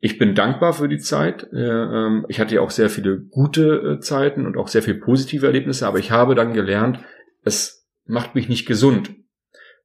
[0.00, 1.48] Ich bin dankbar für die Zeit.
[1.52, 4.98] Äh, ähm, ich hatte ja auch sehr viele gute äh, Zeiten und auch sehr viele
[4.98, 7.00] positive Erlebnisse, aber ich habe dann gelernt,
[7.42, 9.14] es macht mich nicht gesund.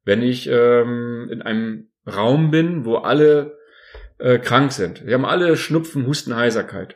[0.03, 3.57] Wenn ich ähm, in einem Raum bin, wo alle
[4.17, 6.95] äh, krank sind, wir haben alle Schnupfen, Husten, Heiserkeit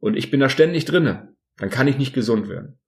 [0.00, 2.78] und ich bin da ständig drinne, dann kann ich nicht gesund werden.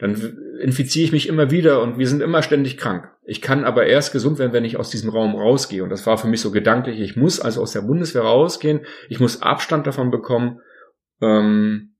[0.00, 3.10] Dann infiziere ich mich immer wieder und wir sind immer ständig krank.
[3.22, 5.84] Ich kann aber erst gesund werden, wenn ich aus diesem Raum rausgehe.
[5.84, 7.00] Und das war für mich so gedanklich.
[7.00, 8.80] Ich muss also aus der Bundeswehr rausgehen.
[9.10, 10.60] Ich muss Abstand davon bekommen,
[11.20, 11.94] ähm,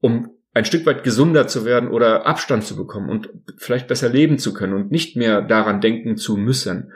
[0.00, 3.28] um ein Stück weit gesunder zu werden oder Abstand zu bekommen und
[3.58, 6.92] vielleicht besser leben zu können und nicht mehr daran denken zu müssen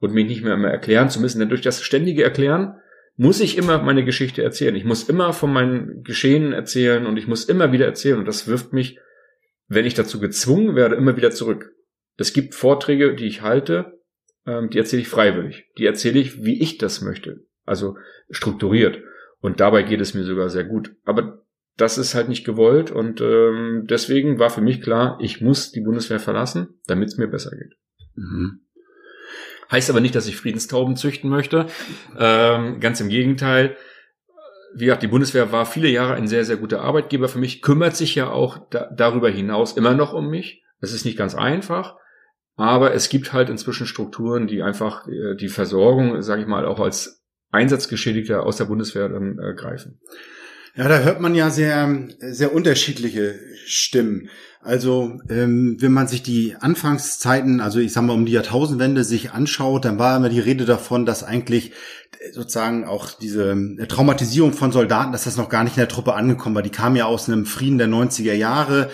[0.00, 1.38] und mich nicht mehr immer erklären zu müssen.
[1.38, 2.74] Denn durch das ständige Erklären
[3.16, 4.74] muss ich immer meine Geschichte erzählen.
[4.74, 8.48] Ich muss immer von meinen Geschehen erzählen und ich muss immer wieder erzählen und das
[8.48, 8.98] wirft mich,
[9.74, 11.74] wenn ich dazu gezwungen werde, immer wieder zurück.
[12.16, 14.00] Es gibt Vorträge, die ich halte,
[14.46, 15.66] ähm, die erzähle ich freiwillig.
[15.78, 17.46] Die erzähle ich, wie ich das möchte.
[17.64, 17.96] Also
[18.30, 19.00] strukturiert.
[19.40, 20.94] Und dabei geht es mir sogar sehr gut.
[21.04, 21.44] Aber
[21.76, 25.80] das ist halt nicht gewollt und ähm, deswegen war für mich klar, ich muss die
[25.80, 27.72] Bundeswehr verlassen, damit es mir besser geht.
[28.14, 28.60] Mhm.
[29.70, 31.66] Heißt aber nicht, dass ich Friedenstauben züchten möchte.
[32.18, 33.76] Ähm, ganz im Gegenteil.
[34.74, 37.96] Wie gesagt, die Bundeswehr war viele Jahre ein sehr, sehr guter Arbeitgeber für mich, kümmert
[37.96, 40.64] sich ja auch da, darüber hinaus immer noch um mich.
[40.80, 41.96] Es ist nicht ganz einfach,
[42.56, 46.80] aber es gibt halt inzwischen Strukturen, die einfach äh, die Versorgung, sage ich mal, auch
[46.80, 50.00] als Einsatzgeschädigter aus der Bundeswehr dann äh, greifen.
[50.74, 54.30] Ja, da hört man ja sehr, sehr unterschiedliche Stimmen.
[54.62, 59.32] Also ähm, wenn man sich die Anfangszeiten, also ich sag mal um die Jahrtausendwende sich
[59.32, 61.72] anschaut, dann war immer die Rede davon, dass eigentlich
[62.32, 63.54] sozusagen auch diese
[63.86, 66.62] Traumatisierung von Soldaten, dass das noch gar nicht in der Truppe angekommen war.
[66.62, 68.90] Die kam ja aus einem Frieden der 90er Jahre.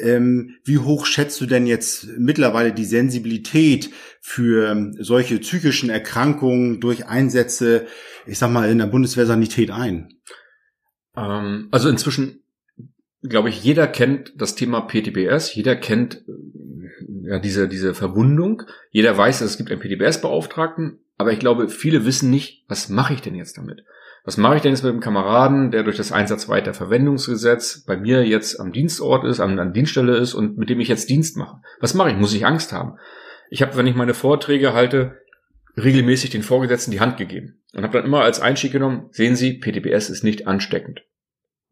[0.00, 3.90] Ähm, wie hoch schätzt du denn jetzt mittlerweile die Sensibilität
[4.20, 7.86] für solche psychischen Erkrankungen durch Einsätze,
[8.26, 10.08] ich sag mal, in der Bundeswehrsanität ein?
[11.20, 12.42] Ähm, also inzwischen,
[13.22, 19.16] glaube ich, jeder kennt das Thema PTBS, jeder kennt äh, ja, diese, diese Verwundung, jeder
[19.16, 23.34] weiß, es gibt einen PTBS-Beauftragten, aber ich glaube, viele wissen nicht, was mache ich denn
[23.34, 23.84] jetzt damit?
[24.24, 28.60] Was mache ich denn jetzt mit dem Kameraden, der durch das Einsatzweiterverwendungsgesetz bei mir jetzt
[28.60, 31.62] am Dienstort ist, an, an Dienststelle ist und mit dem ich jetzt Dienst mache?
[31.80, 32.16] Was mache ich?
[32.16, 32.98] Muss ich Angst haben?
[33.48, 35.16] Ich habe, wenn ich meine Vorträge halte,
[35.76, 39.58] regelmäßig den Vorgesetzten die Hand gegeben und habe dann immer als Einstieg genommen, sehen Sie,
[39.58, 41.02] PTBS ist nicht ansteckend.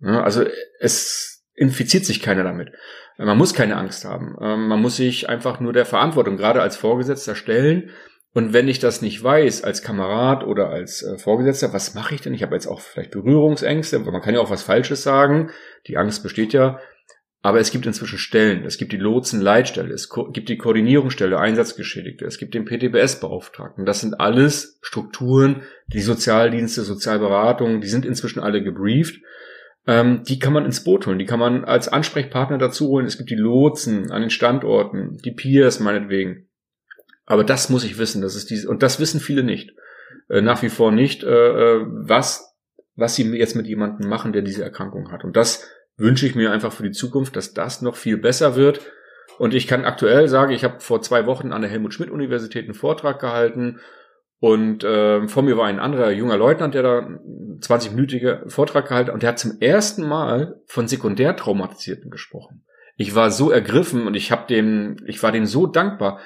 [0.01, 0.45] Ja, also
[0.81, 2.71] es infiziert sich keiner damit.
[3.19, 4.37] Man muss keine Angst haben.
[4.41, 7.91] Ähm, man muss sich einfach nur der Verantwortung gerade als Vorgesetzter stellen.
[8.33, 12.21] Und wenn ich das nicht weiß, als Kamerad oder als äh, Vorgesetzter, was mache ich
[12.21, 12.35] denn?
[12.35, 15.51] Ich habe jetzt auch vielleicht Berührungsängste, man kann ja auch was Falsches sagen.
[15.89, 16.79] Die Angst besteht ja.
[17.41, 18.65] Aber es gibt inzwischen Stellen.
[18.65, 23.87] Es gibt die Lotsenleitstelle, es gibt die Koordinierungsstelle, Einsatzgeschädigte, es gibt den PTBS-Beauftragten.
[23.87, 29.21] Das sind alles Strukturen, die Sozialdienste, Sozialberatung, die sind inzwischen alle gebrieft.
[29.89, 33.07] Ähm, die kann man ins Boot holen, die kann man als Ansprechpartner dazu holen.
[33.07, 36.47] Es gibt die Lotsen an den Standorten, die Peers meinetwegen.
[37.25, 39.73] Aber das muss ich wissen, das ist diese, und das wissen viele nicht.
[40.29, 42.55] Äh, nach wie vor nicht, äh, äh was,
[42.97, 45.25] was sie jetzt mit jemandem machen, der diese Erkrankung hat.
[45.25, 48.83] Und das wünsche ich mir einfach für die Zukunft, dass das noch viel besser wird.
[49.39, 52.65] Und ich kann aktuell sagen, ich habe vor zwei Wochen an der Helmut Schmidt Universität
[52.65, 53.81] einen Vortrag gehalten
[54.41, 56.99] und äh, vor mir war ein anderer junger Leutnant, der da
[57.61, 62.65] 20-minütiger Vortrag gehalten hat und der hat zum ersten Mal von Sekundärtraumatisierten gesprochen.
[62.97, 66.21] Ich war so ergriffen und ich habe dem, ich war dem so dankbar.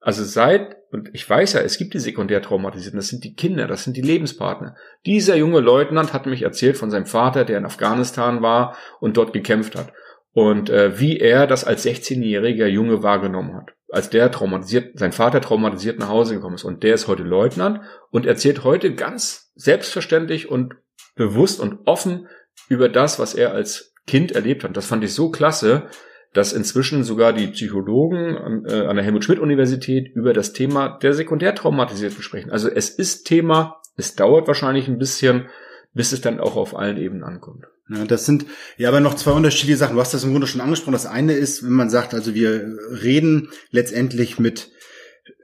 [0.00, 3.84] Also seit, und ich weiß ja, es gibt die Sekundärtraumatisierten, das sind die Kinder, das
[3.84, 4.74] sind die Lebenspartner.
[5.06, 9.32] Dieser junge Leutnant hat mich erzählt von seinem Vater, der in Afghanistan war und dort
[9.32, 9.92] gekämpft hat.
[10.32, 13.74] Und äh, wie er das als 16-jähriger Junge wahrgenommen hat.
[13.92, 16.64] Als der traumatisiert, sein Vater traumatisiert nach Hause gekommen ist.
[16.64, 20.76] Und der ist heute Leutnant und erzählt heute ganz selbstverständlich und
[21.14, 22.26] bewusst und offen
[22.70, 24.74] über das, was er als Kind erlebt hat.
[24.78, 25.88] Das fand ich so klasse,
[26.32, 32.22] dass inzwischen sogar die Psychologen an, äh, an der Helmut-Schmidt-Universität über das Thema der Sekundärtraumatisierten
[32.22, 32.50] sprechen.
[32.50, 35.48] Also es ist Thema, es dauert wahrscheinlich ein bisschen,
[35.92, 37.66] bis es dann auch auf allen Ebenen ankommt.
[37.88, 39.96] Ja, das sind ja aber noch zwei unterschiedliche Sachen.
[39.96, 40.92] Du hast das im Grunde schon angesprochen.
[40.92, 44.70] Das eine ist, wenn man sagt, also wir reden letztendlich mit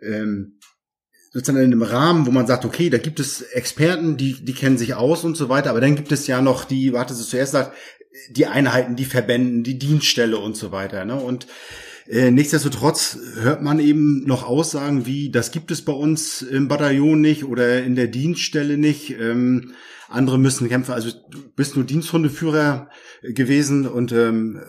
[0.03, 0.59] ähm,
[1.33, 4.79] sozusagen in einem Rahmen, wo man sagt, okay, da gibt es Experten, die, die kennen
[4.79, 7.53] sich aus und so weiter, aber dann gibt es ja noch die, warte, es zuerst
[7.53, 7.77] sagt,
[8.31, 11.05] die Einheiten, die Verbänden, die Dienststelle und so weiter.
[11.05, 11.17] Ne?
[11.17, 11.47] Und
[12.09, 17.21] äh, nichtsdestotrotz hört man eben noch Aussagen wie, das gibt es bei uns im Bataillon
[17.21, 19.11] nicht oder in der Dienststelle nicht.
[19.11, 19.75] Ähm,
[20.09, 20.93] andere müssen kämpfen.
[20.93, 22.89] Also du bist nur Diensthundeführer
[23.23, 24.61] gewesen und ähm,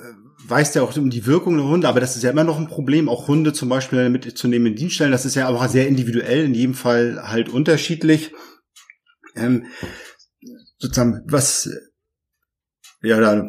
[0.47, 2.67] weißt ja auch um die Wirkung der Hunde, aber das ist ja immer noch ein
[2.67, 5.11] Problem, auch Hunde zum Beispiel mitzunehmen in Dienststellen.
[5.11, 8.33] Das ist ja auch sehr individuell, in jedem Fall halt unterschiedlich.
[9.35, 9.67] Ähm,
[10.77, 11.69] sozusagen, was
[13.01, 13.47] ja, da,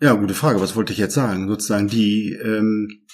[0.00, 0.60] ja, gute Frage.
[0.60, 1.48] Was wollte ich jetzt sagen?
[1.48, 3.06] Sozusagen die, ähm,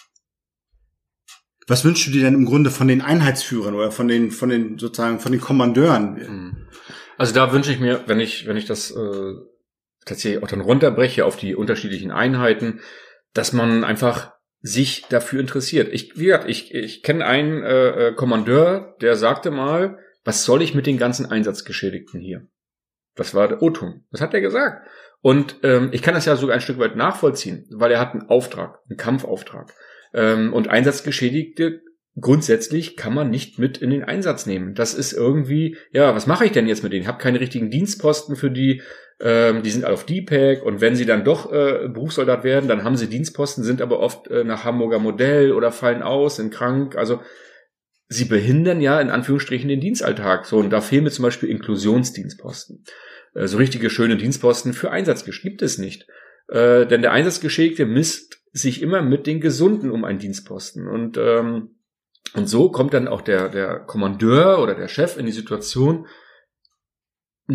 [1.66, 4.78] was wünschst du dir denn im Grunde von den Einheitsführern oder von den, von den
[4.78, 6.16] sozusagen von den Kommandeuren?
[6.16, 6.68] Hm.
[7.16, 9.34] Also da wünsche ich mir, wenn ich, wenn ich das äh,
[10.04, 12.80] tatsächlich auch dann runterbreche auf die unterschiedlichen Einheiten,
[13.32, 15.88] dass man einfach sich dafür interessiert.
[15.92, 20.62] Ich, wie gesagt, ich, ich kenne einen äh, äh Kommandeur, der sagte mal, was soll
[20.62, 22.46] ich mit den ganzen Einsatzgeschädigten hier?
[23.14, 24.04] Das war der Otum.
[24.10, 24.86] Das hat er gesagt.
[25.22, 28.28] Und ähm, ich kann das ja sogar ein Stück weit nachvollziehen, weil er hat einen
[28.28, 29.72] Auftrag, einen Kampfauftrag.
[30.12, 31.80] Ähm, und Einsatzgeschädigte
[32.20, 34.74] grundsätzlich kann man nicht mit in den Einsatz nehmen.
[34.74, 37.02] Das ist irgendwie, ja, was mache ich denn jetzt mit denen?
[37.02, 38.82] Ich habe keine richtigen Dienstposten für die,
[39.20, 42.84] ähm, die sind alle auf DPAC und wenn sie dann doch äh, Berufssoldat werden, dann
[42.84, 46.96] haben sie Dienstposten, sind aber oft äh, nach Hamburger Modell oder fallen aus, sind krank.
[46.96, 47.20] Also
[48.12, 50.46] sie behindern ja in Anführungsstrichen den Dienstalltag.
[50.46, 52.84] So, und da fehlen mir zum Beispiel Inklusionsdienstposten.
[53.34, 56.06] Äh, so richtige schöne Dienstposten für Einsatzgeschädigte gibt es nicht.
[56.48, 60.86] Äh, denn der Einsatzgeschädigte misst sich immer mit den Gesunden um einen Dienstposten.
[60.86, 61.76] Und, ähm,
[62.34, 66.06] und so kommt dann auch der, der Kommandeur oder der Chef in die Situation,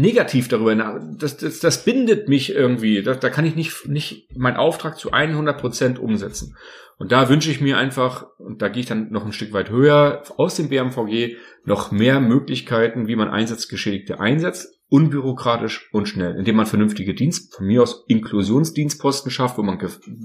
[0.01, 0.99] negativ darüber nach.
[1.17, 3.01] Das, das, das bindet mich irgendwie.
[3.03, 6.55] Da, da kann ich nicht, nicht meinen Auftrag zu 100 Prozent umsetzen.
[6.99, 9.69] Und da wünsche ich mir einfach, und da gehe ich dann noch ein Stück weit
[9.69, 16.55] höher, aus dem BMVG noch mehr Möglichkeiten, wie man Einsatzgeschädigte einsetzt, unbürokratisch und schnell, indem
[16.55, 19.77] man vernünftige Dienst, von mir aus Inklusionsdienstposten schafft, wo man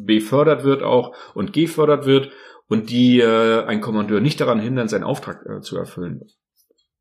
[0.07, 2.31] befördert wird auch und gefördert wird
[2.69, 6.23] und die äh, ein Kommandeur nicht daran hindern, seinen Auftrag äh, zu erfüllen.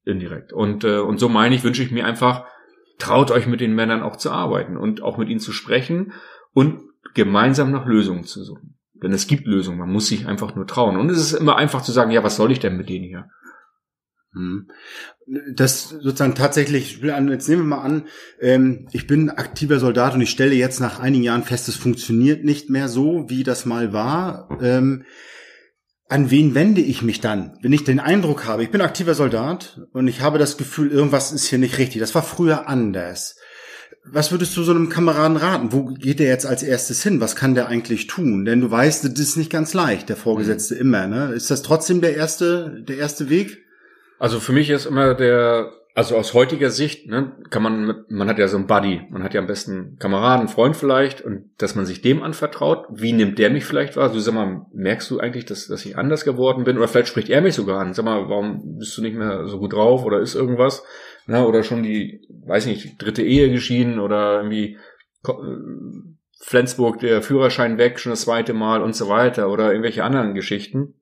[0.03, 0.51] Indirekt.
[0.51, 2.45] Und, äh, und so meine ich, wünsche ich mir einfach,
[3.01, 6.13] traut euch mit den Männern auch zu arbeiten und auch mit ihnen zu sprechen
[6.53, 6.81] und
[7.13, 8.77] gemeinsam nach Lösungen zu suchen.
[9.01, 10.97] Denn es gibt Lösungen, man muss sich einfach nur trauen.
[10.97, 13.29] Und es ist immer einfach zu sagen, ja, was soll ich denn mit denen hier?
[14.33, 14.69] Hm.
[15.55, 18.05] Das sozusagen tatsächlich, jetzt nehmen wir mal an,
[18.39, 22.43] ähm, ich bin aktiver Soldat und ich stelle jetzt nach einigen Jahren fest, es funktioniert
[22.43, 24.57] nicht mehr so, wie das mal war.
[24.61, 25.03] Ähm,
[26.11, 29.81] an wen wende ich mich dann, wenn ich den Eindruck habe, ich bin aktiver Soldat
[29.93, 31.99] und ich habe das Gefühl, irgendwas ist hier nicht richtig.
[32.01, 33.35] Das war früher anders
[34.03, 35.71] was würdest du so einem Kameraden raten?
[35.71, 37.21] Wo geht der jetzt als erstes hin?
[37.21, 38.45] Was kann der eigentlich tun?
[38.45, 40.81] Denn du weißt, das ist nicht ganz leicht, der Vorgesetzte mhm.
[40.81, 41.07] immer.
[41.07, 41.33] Ne?
[41.33, 43.59] Ist das trotzdem der erste, der erste Weg?
[44.17, 48.39] Also für mich ist immer der, also aus heutiger Sicht, ne, kann man, man hat
[48.39, 51.85] ja so einen Buddy, man hat ja am besten Kameraden, Freund vielleicht, und dass man
[51.85, 52.85] sich dem anvertraut.
[52.89, 54.11] Wie nimmt der mich vielleicht wahr?
[54.11, 56.77] Du sag mal, merkst du eigentlich, dass, dass ich anders geworden bin?
[56.77, 57.93] Oder vielleicht spricht er mich sogar an.
[57.93, 60.05] Sag mal, warum bist du nicht mehr so gut drauf?
[60.05, 60.83] Oder ist irgendwas?
[61.27, 64.77] ne, oder schon die, weiß nicht, dritte Ehe geschieden oder irgendwie
[65.27, 65.31] äh,
[66.39, 70.95] Flensburg, der Führerschein weg, schon das zweite Mal und so weiter oder irgendwelche anderen Geschichten.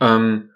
[0.00, 0.50] Ähm,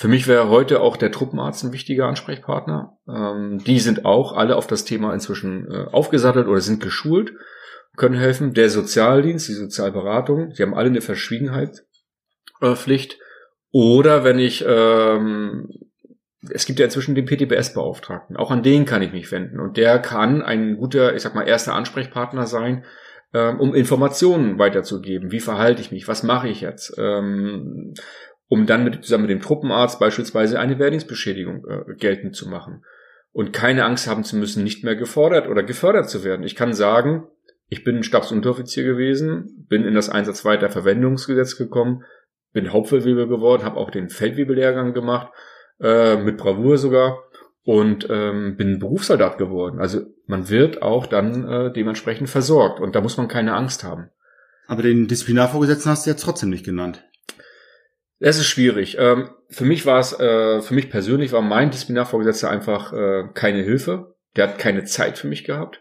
[0.00, 2.96] für mich wäre heute auch der Truppenarzt ein wichtiger Ansprechpartner.
[3.06, 7.34] Ähm, die sind auch alle auf das Thema inzwischen äh, aufgesattelt oder sind geschult,
[7.98, 8.54] können helfen.
[8.54, 13.18] Der Sozialdienst, die Sozialberatung, die haben alle eine Verschwiegenheitspflicht.
[13.72, 15.68] Oder wenn ich ähm,
[16.48, 18.38] es gibt ja inzwischen den PTBS-Beauftragten.
[18.38, 19.60] Auch an den kann ich mich wenden.
[19.60, 22.86] Und der kann ein guter, ich sag mal, erster Ansprechpartner sein,
[23.34, 25.30] ähm, um Informationen weiterzugeben.
[25.30, 26.08] Wie verhalte ich mich?
[26.08, 26.94] Was mache ich jetzt?
[26.96, 27.92] Ähm,
[28.50, 32.84] um dann mit, zusammen mit dem Truppenarzt beispielsweise eine Wehrdienstbeschädigung äh, geltend zu machen.
[33.30, 36.44] Und keine Angst haben zu müssen, nicht mehr gefordert oder gefördert zu werden.
[36.44, 37.28] Ich kann sagen,
[37.68, 42.02] ich bin Stabsunteroffizier gewesen, bin in das Einsatzweiterverwendungsgesetz gekommen,
[42.52, 45.32] bin Hauptfeldwebel geworden, habe auch den Feldwebellehrgang gemacht,
[45.80, 47.22] äh, mit Bravour sogar
[47.62, 49.78] und ähm, bin Berufssoldat geworden.
[49.78, 54.10] Also man wird auch dann äh, dementsprechend versorgt und da muss man keine Angst haben.
[54.66, 57.04] Aber den Disziplinarvorgesetzten hast du jetzt trotzdem nicht genannt.
[58.20, 58.96] Es ist schwierig.
[58.98, 63.62] Ähm, für mich war es, äh, für mich persönlich war mein Disziplinarvorgesetzter einfach äh, keine
[63.62, 64.14] Hilfe.
[64.36, 65.80] Der hat keine Zeit für mich gehabt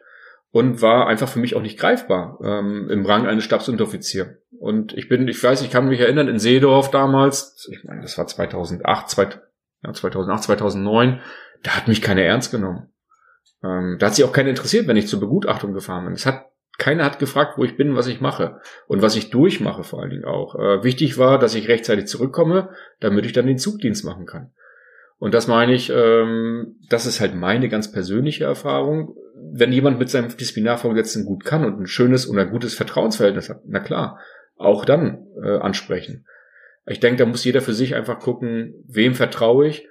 [0.52, 4.38] und war einfach für mich auch nicht greifbar ähm, im Rang eines Stabsunteroffizier.
[4.58, 8.18] Und ich bin, ich weiß, ich kann mich erinnern, in Seedorf damals, ich meine, das
[8.18, 9.50] war 2008, 2008
[9.84, 11.22] ja, 2008, 2009,
[11.64, 12.92] da hat mich keiner ernst genommen.
[13.64, 16.14] Ähm, da hat sich auch keiner interessiert, wenn ich zur Begutachtung gefahren bin.
[16.14, 16.46] Es hat
[16.80, 20.10] keiner hat gefragt, wo ich bin, was ich mache und was ich durchmache vor allen
[20.10, 20.56] Dingen auch.
[20.56, 24.52] Äh, wichtig war, dass ich rechtzeitig zurückkomme, damit ich dann den Zugdienst machen kann.
[25.20, 29.16] Und das meine ich, ähm, das ist halt meine ganz persönliche Erfahrung.
[29.36, 33.80] Wenn jemand mit seinem Disziplinarvorgesetzten gut kann und ein schönes oder gutes Vertrauensverhältnis hat, na
[33.80, 34.20] klar,
[34.56, 36.26] auch dann äh, ansprechen.
[36.86, 39.88] Ich denke, da muss jeder für sich einfach gucken, wem vertraue ich.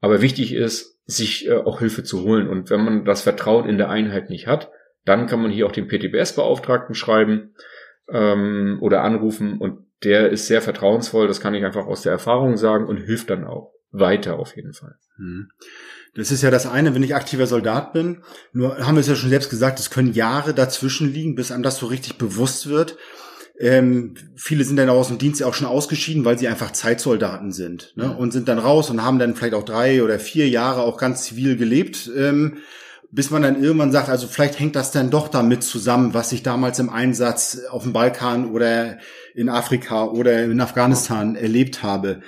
[0.00, 2.48] Aber wichtig ist, sich äh, auch Hilfe zu holen.
[2.48, 4.70] Und wenn man das Vertrauen in der Einheit nicht hat,
[5.04, 7.54] dann kann man hier auch den PTBS-Beauftragten schreiben
[8.08, 12.56] ähm, oder anrufen und der ist sehr vertrauensvoll, das kann ich einfach aus der Erfahrung
[12.56, 14.96] sagen und hilft dann auch weiter auf jeden Fall.
[15.16, 15.48] Hm.
[16.14, 18.22] Das ist ja das eine, wenn ich aktiver Soldat bin.
[18.52, 21.62] Nur haben wir es ja schon selbst gesagt, es können Jahre dazwischen liegen, bis einem
[21.62, 22.98] das so richtig bewusst wird.
[23.58, 27.92] Ähm, viele sind dann aus dem Dienst auch schon ausgeschieden, weil sie einfach Zeitsoldaten sind
[27.96, 28.14] ne?
[28.14, 31.22] und sind dann raus und haben dann vielleicht auch drei oder vier Jahre auch ganz
[31.24, 32.10] zivil gelebt.
[32.16, 32.58] Ähm,
[33.12, 36.42] bis man dann irgendwann sagt, also vielleicht hängt das dann doch damit zusammen, was ich
[36.42, 38.98] damals im Einsatz auf dem Balkan oder
[39.34, 42.22] in Afrika oder in Afghanistan erlebt habe.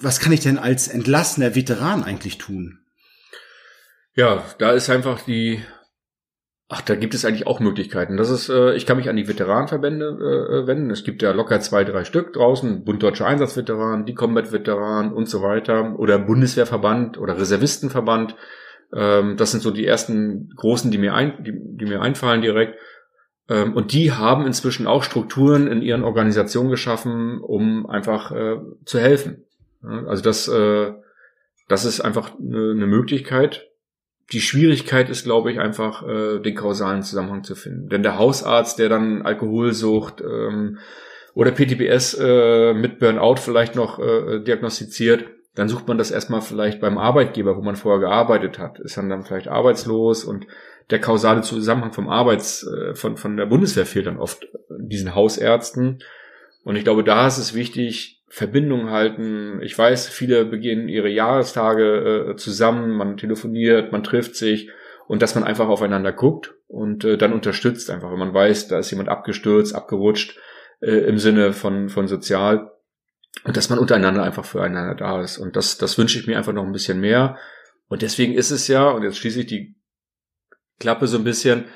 [0.00, 2.78] Was kann ich denn als entlassener Veteran eigentlich tun?
[4.14, 5.60] Ja, da ist einfach die,
[6.68, 8.16] ach, da gibt es eigentlich auch Möglichkeiten.
[8.16, 10.90] Das ist, äh, ich kann mich an die Veteranenverbände äh, wenden.
[10.90, 15.42] Es gibt ja locker zwei, drei Stück draußen, Bund Deutscher Einsatzveteran, die Combat-Veteran und so
[15.42, 18.36] weiter oder Bundeswehrverband oder Reservistenverband.
[18.94, 22.78] Ähm, das sind so die ersten großen, die mir, ein, die, die mir einfallen direkt.
[23.48, 28.98] Ähm, und die haben inzwischen auch Strukturen in ihren Organisationen geschaffen, um einfach äh, zu
[28.98, 29.44] helfen.
[29.82, 30.92] Ja, also das, äh,
[31.68, 33.66] das ist einfach eine, eine Möglichkeit.
[34.32, 37.88] Die Schwierigkeit ist, glaube ich, einfach äh, den kausalen Zusammenhang zu finden.
[37.88, 40.78] Denn der Hausarzt, der dann Alkoholsucht ähm,
[41.34, 45.24] oder PTBS äh, mit Burnout vielleicht noch äh, diagnostiziert,
[45.58, 49.10] dann sucht man das erstmal vielleicht beim Arbeitgeber, wo man vorher gearbeitet hat, ist dann
[49.10, 50.46] dann vielleicht arbeitslos und
[50.90, 55.98] der kausale Zusammenhang vom Arbeits, äh, von, von der Bundeswehr fehlt dann oft diesen Hausärzten.
[56.64, 59.60] Und ich glaube, da ist es wichtig, Verbindung halten.
[59.62, 64.70] Ich weiß, viele beginnen ihre Jahrestage äh, zusammen, man telefoniert, man trifft sich
[65.08, 68.78] und dass man einfach aufeinander guckt und äh, dann unterstützt einfach, wenn man weiß, da
[68.78, 70.38] ist jemand abgestürzt, abgerutscht
[70.80, 72.70] äh, im Sinne von, von sozial
[73.44, 75.38] und dass man untereinander einfach füreinander da ist.
[75.38, 77.36] Und das, das wünsche ich mir einfach noch ein bisschen mehr.
[77.88, 79.76] Und deswegen ist es ja, und jetzt schließe ich die
[80.78, 81.66] Klappe so ein bisschen,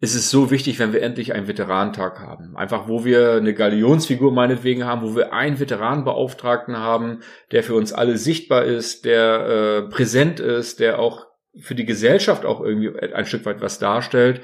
[0.00, 2.56] ist es so wichtig, wenn wir endlich einen Veteranentag haben.
[2.56, 7.92] Einfach, wo wir eine Galionsfigur meinetwegen haben, wo wir einen Veteranenbeauftragten haben, der für uns
[7.92, 11.26] alle sichtbar ist, der äh, präsent ist, der auch
[11.58, 14.42] für die Gesellschaft auch irgendwie ein Stück weit was darstellt,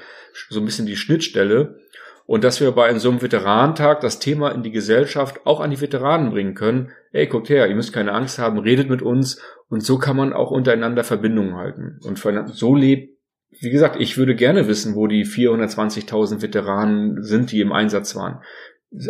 [0.49, 1.79] so ein bisschen die Schnittstelle
[2.25, 5.81] und dass wir bei so einem Veteranentag das Thema in die Gesellschaft auch an die
[5.81, 6.91] Veteranen bringen können.
[7.11, 10.33] Ey, guckt her, ihr müsst keine Angst haben, redet mit uns und so kann man
[10.33, 11.99] auch untereinander Verbindungen halten.
[12.03, 12.17] Und
[12.53, 13.15] so lebt,
[13.59, 18.41] wie gesagt, ich würde gerne wissen, wo die 420.000 Veteranen sind, die im Einsatz waren.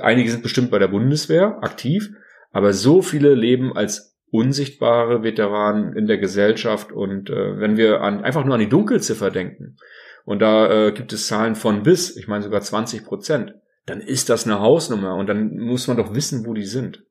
[0.02, 2.12] Einige sind bestimmt bei der Bundeswehr aktiv,
[2.52, 8.24] aber so viele leben als unsichtbare Veteranen in der Gesellschaft und äh, wenn wir an,
[8.24, 9.78] einfach nur an die Dunkelziffer denken,
[10.26, 14.30] und da äh, gibt es Zahlen von bis, ich meine sogar 20 Prozent, dann ist
[14.30, 17.04] das eine Hausnummer und dann muss man doch wissen, wo die sind.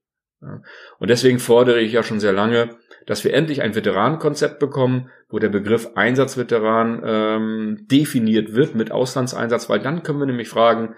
[0.43, 0.61] Ja.
[0.99, 5.39] Und deswegen fordere ich ja schon sehr lange, dass wir endlich ein Veteranenkonzept bekommen, wo
[5.39, 10.95] der Begriff Einsatzveteran ähm, definiert wird mit Auslandseinsatz, weil dann können wir nämlich fragen,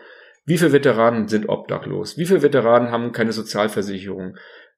[0.46, 2.16] wie viele Veteranen sind obdachlos?
[2.16, 4.36] Wie viele Veteranen haben keine Sozialversicherung?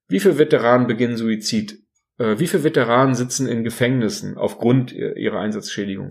[0.08, 1.78] Wie viele Veteranen beginnen Suizid?
[2.18, 6.10] Äh, wie viele Veteranen sitzen in Gefängnissen aufgrund ihrer Einsatzschädigung?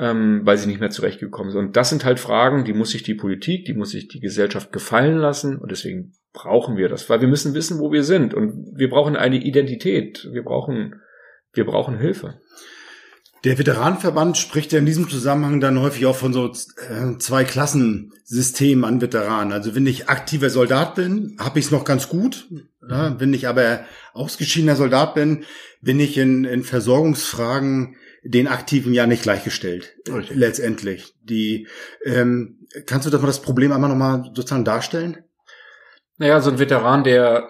[0.00, 1.60] Ähm, weil sie nicht mehr zurechtgekommen sind.
[1.60, 4.72] Und das sind halt Fragen, die muss sich die Politik, die muss sich die Gesellschaft
[4.72, 8.72] gefallen lassen und deswegen brauchen wir das, weil wir müssen wissen, wo wir sind und
[8.74, 11.00] wir brauchen eine Identität, wir brauchen,
[11.52, 12.40] wir brauchen Hilfe.
[13.44, 18.84] Der Veteranenverband spricht ja in diesem Zusammenhang dann häufig auch von so äh, zwei Klassensystemen
[18.84, 19.52] an Veteranen.
[19.52, 22.48] Also wenn ich aktiver Soldat bin, habe ich es noch ganz gut.
[22.86, 25.44] Ja, wenn ich aber ausgeschiedener Soldat bin,
[25.80, 29.94] bin ich in, in Versorgungsfragen den Aktiven ja nicht gleichgestellt.
[30.08, 30.34] Okay.
[30.34, 31.14] Letztendlich.
[31.22, 31.68] Die,
[32.04, 35.24] ähm, kannst du das mal das Problem einmal nochmal sozusagen darstellen?
[36.18, 37.48] Naja, so ein Veteran, der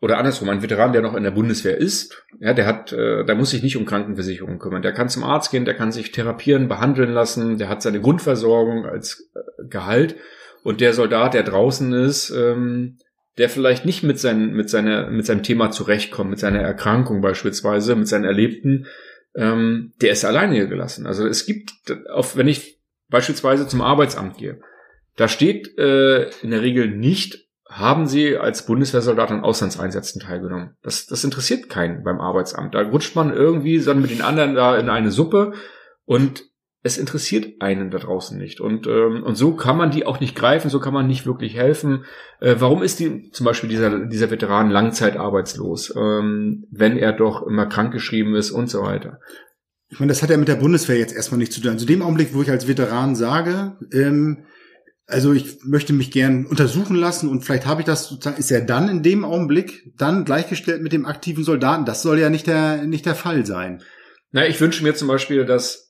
[0.00, 3.34] oder andersrum, ein Veteran, der noch in der Bundeswehr ist, ja, der hat, äh, der
[3.34, 4.82] muss sich nicht um Krankenversicherung kümmern.
[4.82, 8.86] Der kann zum Arzt gehen, der kann sich therapieren, behandeln lassen, der hat seine Grundversorgung
[8.86, 10.16] als äh, Gehalt.
[10.62, 12.98] Und der Soldat, der draußen ist, ähm,
[13.38, 17.96] der vielleicht nicht mit, sein, mit, seiner, mit seinem Thema zurechtkommt, mit seiner Erkrankung beispielsweise,
[17.96, 18.86] mit seinen Erlebten,
[19.38, 21.06] ähm, der ist alleine gelassen.
[21.06, 21.72] Also es gibt,
[22.12, 24.60] auf, wenn ich beispielsweise zum Arbeitsamt gehe,
[25.16, 30.76] da steht äh, in der Regel nicht haben Sie als Bundeswehrsoldat an Auslandseinsätzen teilgenommen?
[30.82, 32.74] Das, das interessiert keinen beim Arbeitsamt.
[32.74, 35.52] Da rutscht man irgendwie dann mit den anderen da in eine Suppe
[36.06, 36.44] und
[36.88, 38.60] es interessiert einen da draußen nicht.
[38.60, 41.54] Und, ähm, und so kann man die auch nicht greifen, so kann man nicht wirklich
[41.54, 42.04] helfen.
[42.40, 47.66] Äh, warum ist die zum Beispiel dieser, dieser Veteran langzeitarbeitslos, ähm, wenn er doch immer
[47.66, 49.20] krankgeschrieben ist und so weiter?
[49.90, 51.70] Ich meine, das hat ja mit der Bundeswehr jetzt erstmal nichts zu tun.
[51.72, 54.44] Also dem Augenblick, wo ich als Veteran sage, ähm,
[55.06, 58.60] also ich möchte mich gern untersuchen lassen und vielleicht habe ich das sozusagen, ist er
[58.60, 61.86] dann in dem Augenblick dann gleichgestellt mit dem aktiven Soldaten.
[61.86, 63.82] Das soll ja nicht der, nicht der Fall sein.
[64.32, 65.87] Na, ich wünsche mir zum Beispiel, dass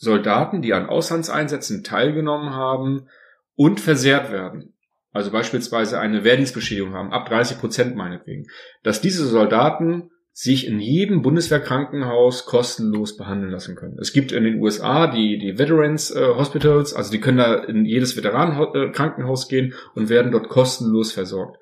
[0.00, 3.08] Soldaten, die an Auslandseinsätzen teilgenommen haben
[3.54, 4.72] und versehrt werden,
[5.12, 8.46] also beispielsweise eine Wehrdienstbeschädigung haben, ab 30 Prozent meinetwegen,
[8.82, 13.98] dass diese Soldaten sich in jedem Bundeswehrkrankenhaus kostenlos behandeln lassen können.
[14.00, 17.84] Es gibt in den USA die, die Veterans äh, Hospitals, also die können da in
[17.84, 21.58] jedes Veteranenkrankenhaus gehen und werden dort kostenlos versorgt.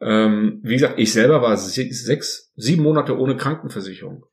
[0.00, 4.24] Ähm, wie gesagt, ich selber war sechs, sieben Monate ohne Krankenversicherung.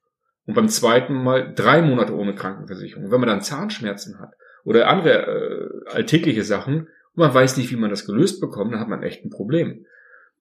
[0.45, 3.11] Und beim zweiten Mal drei Monate ohne Krankenversicherung.
[3.11, 4.33] Wenn man dann Zahnschmerzen hat
[4.65, 8.79] oder andere äh, alltägliche Sachen und man weiß nicht, wie man das gelöst bekommt, dann
[8.79, 9.85] hat man echt ein Problem.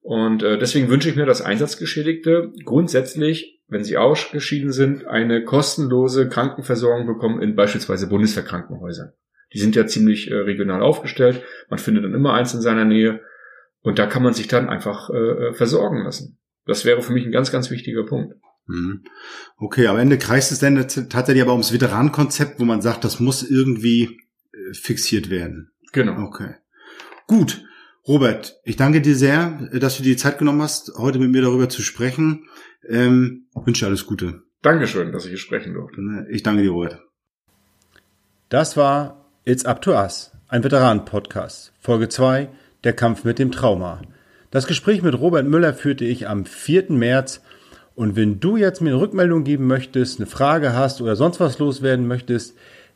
[0.01, 6.27] Und äh, deswegen wünsche ich mir, dass Einsatzgeschädigte grundsätzlich, wenn sie ausgeschieden sind, eine kostenlose
[6.27, 9.13] Krankenversorgung bekommen in beispielsweise Bundeswehrkrankenhäusern.
[9.53, 11.41] Die sind ja ziemlich äh, regional aufgestellt.
[11.69, 13.21] Man findet dann immer eins in seiner Nähe.
[13.81, 16.37] Und da kann man sich dann einfach äh, äh versorgen lassen.
[16.65, 18.35] Das wäre für mich ein ganz, ganz wichtiger Punkt.
[18.65, 19.03] Mhm.
[19.57, 23.43] Okay, am Ende kreist es dann tatsächlich aber ums Veteranenkonzept, wo man sagt, das muss
[23.43, 24.19] irgendwie
[24.53, 25.71] äh, fixiert werden.
[25.91, 26.23] Genau.
[26.23, 26.55] Okay.
[27.27, 27.65] Gut.
[28.05, 31.41] Robert, ich danke dir sehr, dass du dir die Zeit genommen hast, heute mit mir
[31.41, 32.49] darüber zu sprechen.
[32.87, 34.43] Ähm, wünsche alles Gute.
[34.61, 36.01] Dankeschön, dass ich hier sprechen durfte.
[36.29, 37.01] Ich danke dir, Robert.
[38.49, 41.73] Das war It's Up to Us, ein Veteranen-Podcast.
[41.79, 42.49] Folge 2,
[42.83, 44.01] der Kampf mit dem Trauma.
[44.51, 46.91] Das Gespräch mit Robert Müller führte ich am 4.
[46.91, 47.41] März.
[47.95, 51.59] Und wenn du jetzt mir eine Rückmeldung geben möchtest, eine Frage hast oder sonst was
[51.59, 52.55] loswerden möchtest,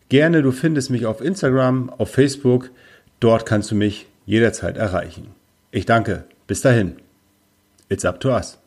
[0.09, 2.71] gerne, du findest mich auf Instagram, auf Facebook.
[3.19, 5.27] Dort kannst du mich jederzeit erreichen.
[5.71, 6.23] Ich danke.
[6.47, 6.95] Bis dahin.
[7.89, 8.57] It's up to us.